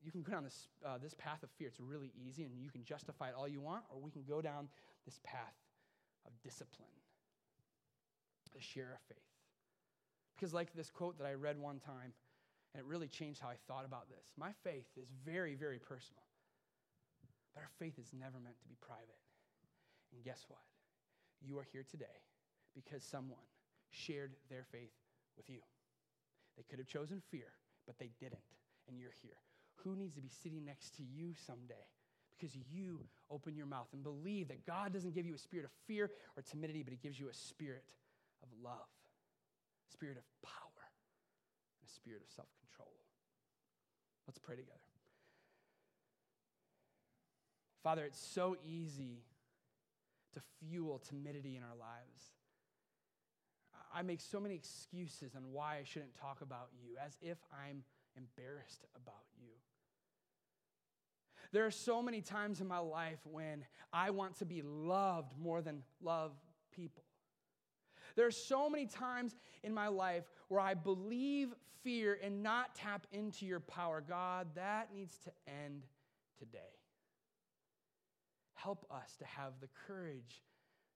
you 0.04 0.12
can 0.12 0.22
go 0.22 0.32
down 0.34 0.44
this, 0.44 0.68
uh, 0.86 0.98
this 1.02 1.14
path 1.14 1.44
of 1.44 1.50
fear. 1.58 1.70
It's 1.70 1.80
really 1.80 2.12
easy, 2.28 2.44
and 2.44 2.60
you 2.60 2.70
can 2.70 2.84
justify 2.84 3.30
it 3.30 3.36
all 3.38 3.48
you 3.48 3.62
want, 3.62 3.84
or 3.90 4.02
we 4.02 4.12
can 4.12 4.24
go 4.24 4.42
down 4.42 4.68
this 5.06 5.20
path 5.24 5.56
of 6.26 6.32
discipline, 6.44 6.92
the 8.54 8.62
share 8.62 8.92
of 8.92 9.00
faith. 9.08 9.24
Because, 10.36 10.54
like 10.54 10.76
this 10.76 10.92
quote 10.92 11.18
that 11.20 11.26
I 11.26 11.34
read 11.34 11.58
one 11.58 11.80
time, 11.80 12.12
and 12.74 12.82
it 12.82 12.86
really 12.86 13.08
changed 13.08 13.40
how 13.40 13.48
I 13.48 13.56
thought 13.68 13.86
about 13.86 14.10
this. 14.10 14.34
My 14.38 14.52
faith 14.64 14.88
is 14.98 15.08
very, 15.26 15.56
very 15.56 15.80
personal. 15.80 16.24
But 17.54 17.62
our 17.62 17.70
faith 17.80 18.00
is 18.00 18.12
never 18.12 18.40
meant 18.44 18.60
to 18.60 18.68
be 18.68 18.76
private. 18.82 19.22
And 20.12 20.24
guess 20.24 20.46
what? 20.48 20.62
You 21.46 21.60
are 21.60 21.68
here 21.72 21.86
today 21.90 22.20
because 22.74 23.04
someone 23.04 23.46
shared 23.92 24.34
their 24.50 24.66
faith 24.72 24.92
with 25.38 25.50
you. 25.50 25.60
They 26.58 26.64
could 26.64 26.80
have 26.80 26.88
chosen 26.88 27.22
fear, 27.30 27.54
but 27.86 27.98
they 28.00 28.10
didn't. 28.20 28.42
And 28.88 29.00
you're 29.00 29.16
here. 29.22 29.38
Who 29.84 29.96
needs 29.96 30.16
to 30.16 30.22
be 30.22 30.30
sitting 30.30 30.66
next 30.66 30.96
to 30.98 31.04
you 31.04 31.34
someday? 31.46 31.88
Because 32.32 32.56
you 32.72 33.00
open 33.30 33.56
your 33.56 33.66
mouth 33.66 33.88
and 33.94 34.04
believe 34.04 34.50
that 34.50 34.66
God 34.66 34.94
doesn't 34.94 35.14
give 35.14 35.26
you 35.26 35.36
a 35.36 35.38
spirit 35.38 35.66
of 35.66 35.72
fear 35.88 36.10
or 36.36 36.44
timidity, 36.44 36.84
but 36.84 36.92
He 36.92 37.00
gives 37.02 37.20
you 37.20 37.30
a 37.30 37.34
spirit 37.34 37.94
of 38.42 38.50
love, 38.64 38.92
a 39.90 39.92
spirit 39.92 40.18
of 40.18 40.24
power, 40.42 40.84
and 41.80 41.90
a 41.90 41.94
spirit 41.94 42.22
of 42.22 42.30
self 42.34 42.48
control. 42.60 42.94
Let's 44.28 44.40
pray 44.40 44.56
together. 44.56 44.80
Father, 47.84 48.06
it's 48.06 48.20
so 48.20 48.56
easy 48.66 49.24
to 50.34 50.42
fuel 50.60 51.00
timidity 51.00 51.58
in 51.58 51.64
our 51.64 51.78
lives. 51.78 52.32
I 53.94 54.02
make 54.02 54.22
so 54.22 54.40
many 54.40 54.56
excuses 54.56 55.36
on 55.36 55.52
why 55.52 55.78
I 55.78 55.84
shouldn't 55.84 56.16
talk 56.16 56.42
about 56.42 56.70
you, 56.82 56.96
as 57.06 57.16
if 57.22 57.38
I'm 57.54 57.84
embarrassed 58.18 58.86
about 58.96 59.26
you. 59.40 59.52
There 61.52 61.66
are 61.66 61.72
so 61.72 62.02
many 62.02 62.22
times 62.22 62.62
in 62.62 62.68
my 62.68 62.80
life 62.80 63.20
when 63.24 63.64
I 63.92 64.10
want 64.10 64.40
to 64.40 64.46
be 64.46 64.64
loved 64.64 65.38
more 65.40 65.62
than 65.62 65.84
love 66.02 66.32
people. 66.72 67.04
There 68.16 68.26
are 68.26 68.32
so 68.32 68.70
many 68.70 68.88
times 68.88 69.36
in 69.64 69.74
my 69.74 69.88
life 69.88 70.24
where 70.48 70.60
I 70.60 70.74
believe 70.74 71.54
fear 71.84 72.18
and 72.24 72.42
not 72.42 72.76
tap 72.76 73.06
into 73.12 73.46
your 73.46 73.60
power. 73.60 74.04
God, 74.08 74.48
that 74.56 74.90
needs 74.94 75.18
to 75.26 75.32
end 75.48 75.84
today. 76.40 76.60
Help 78.56 78.86
us 78.90 79.16
to 79.18 79.26
have 79.26 79.54
the 79.62 79.70
courage 79.88 80.42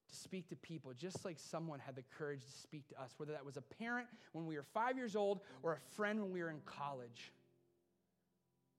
to 0.10 0.16
speak 0.16 0.50
to 0.50 0.56
people 0.56 0.94
just 0.94 1.26
like 1.26 1.38
someone 1.40 1.80
had 1.80 1.96
the 1.96 2.04
courage 2.18 2.44
to 2.44 2.52
speak 2.52 2.88
to 2.90 3.02
us, 3.02 3.14
whether 3.18 3.32
that 3.34 3.46
was 3.46 3.58
a 3.58 3.62
parent 3.62 4.08
when 4.34 4.46
we 4.46 4.56
were 4.56 4.66
five 4.74 4.98
years 4.98 5.16
old 5.16 5.42
or 5.64 5.74
a 5.74 5.80
friend 5.96 6.22
when 6.22 6.32
we 6.32 6.42
were 6.42 6.50
in 6.50 6.62
college. 6.66 7.34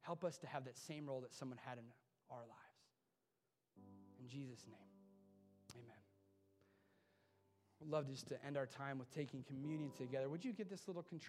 Help 0.03 0.25
us 0.25 0.38
to 0.38 0.47
have 0.47 0.64
that 0.64 0.79
same 0.79 1.07
role 1.07 1.21
that 1.21 1.35
someone 1.35 1.59
had 1.64 1.79
in 1.79 1.85
our 2.31 2.41
lives. 2.41 2.59
In 4.21 4.29
Jesus' 4.29 4.64
name. 4.67 4.77
Amen. 5.75 5.97
We'd 7.81 7.91
love 7.91 8.09
just 8.09 8.29
to 8.29 8.45
end 8.45 8.57
our 8.57 8.67
time 8.67 8.99
with 8.99 9.14
taking 9.14 9.45
communion 9.45 9.91
together. 9.97 10.29
Would 10.29 10.45
you 10.45 10.53
get 10.53 10.71
this 10.71 10.88
little 10.88 11.03
control? 11.03 11.27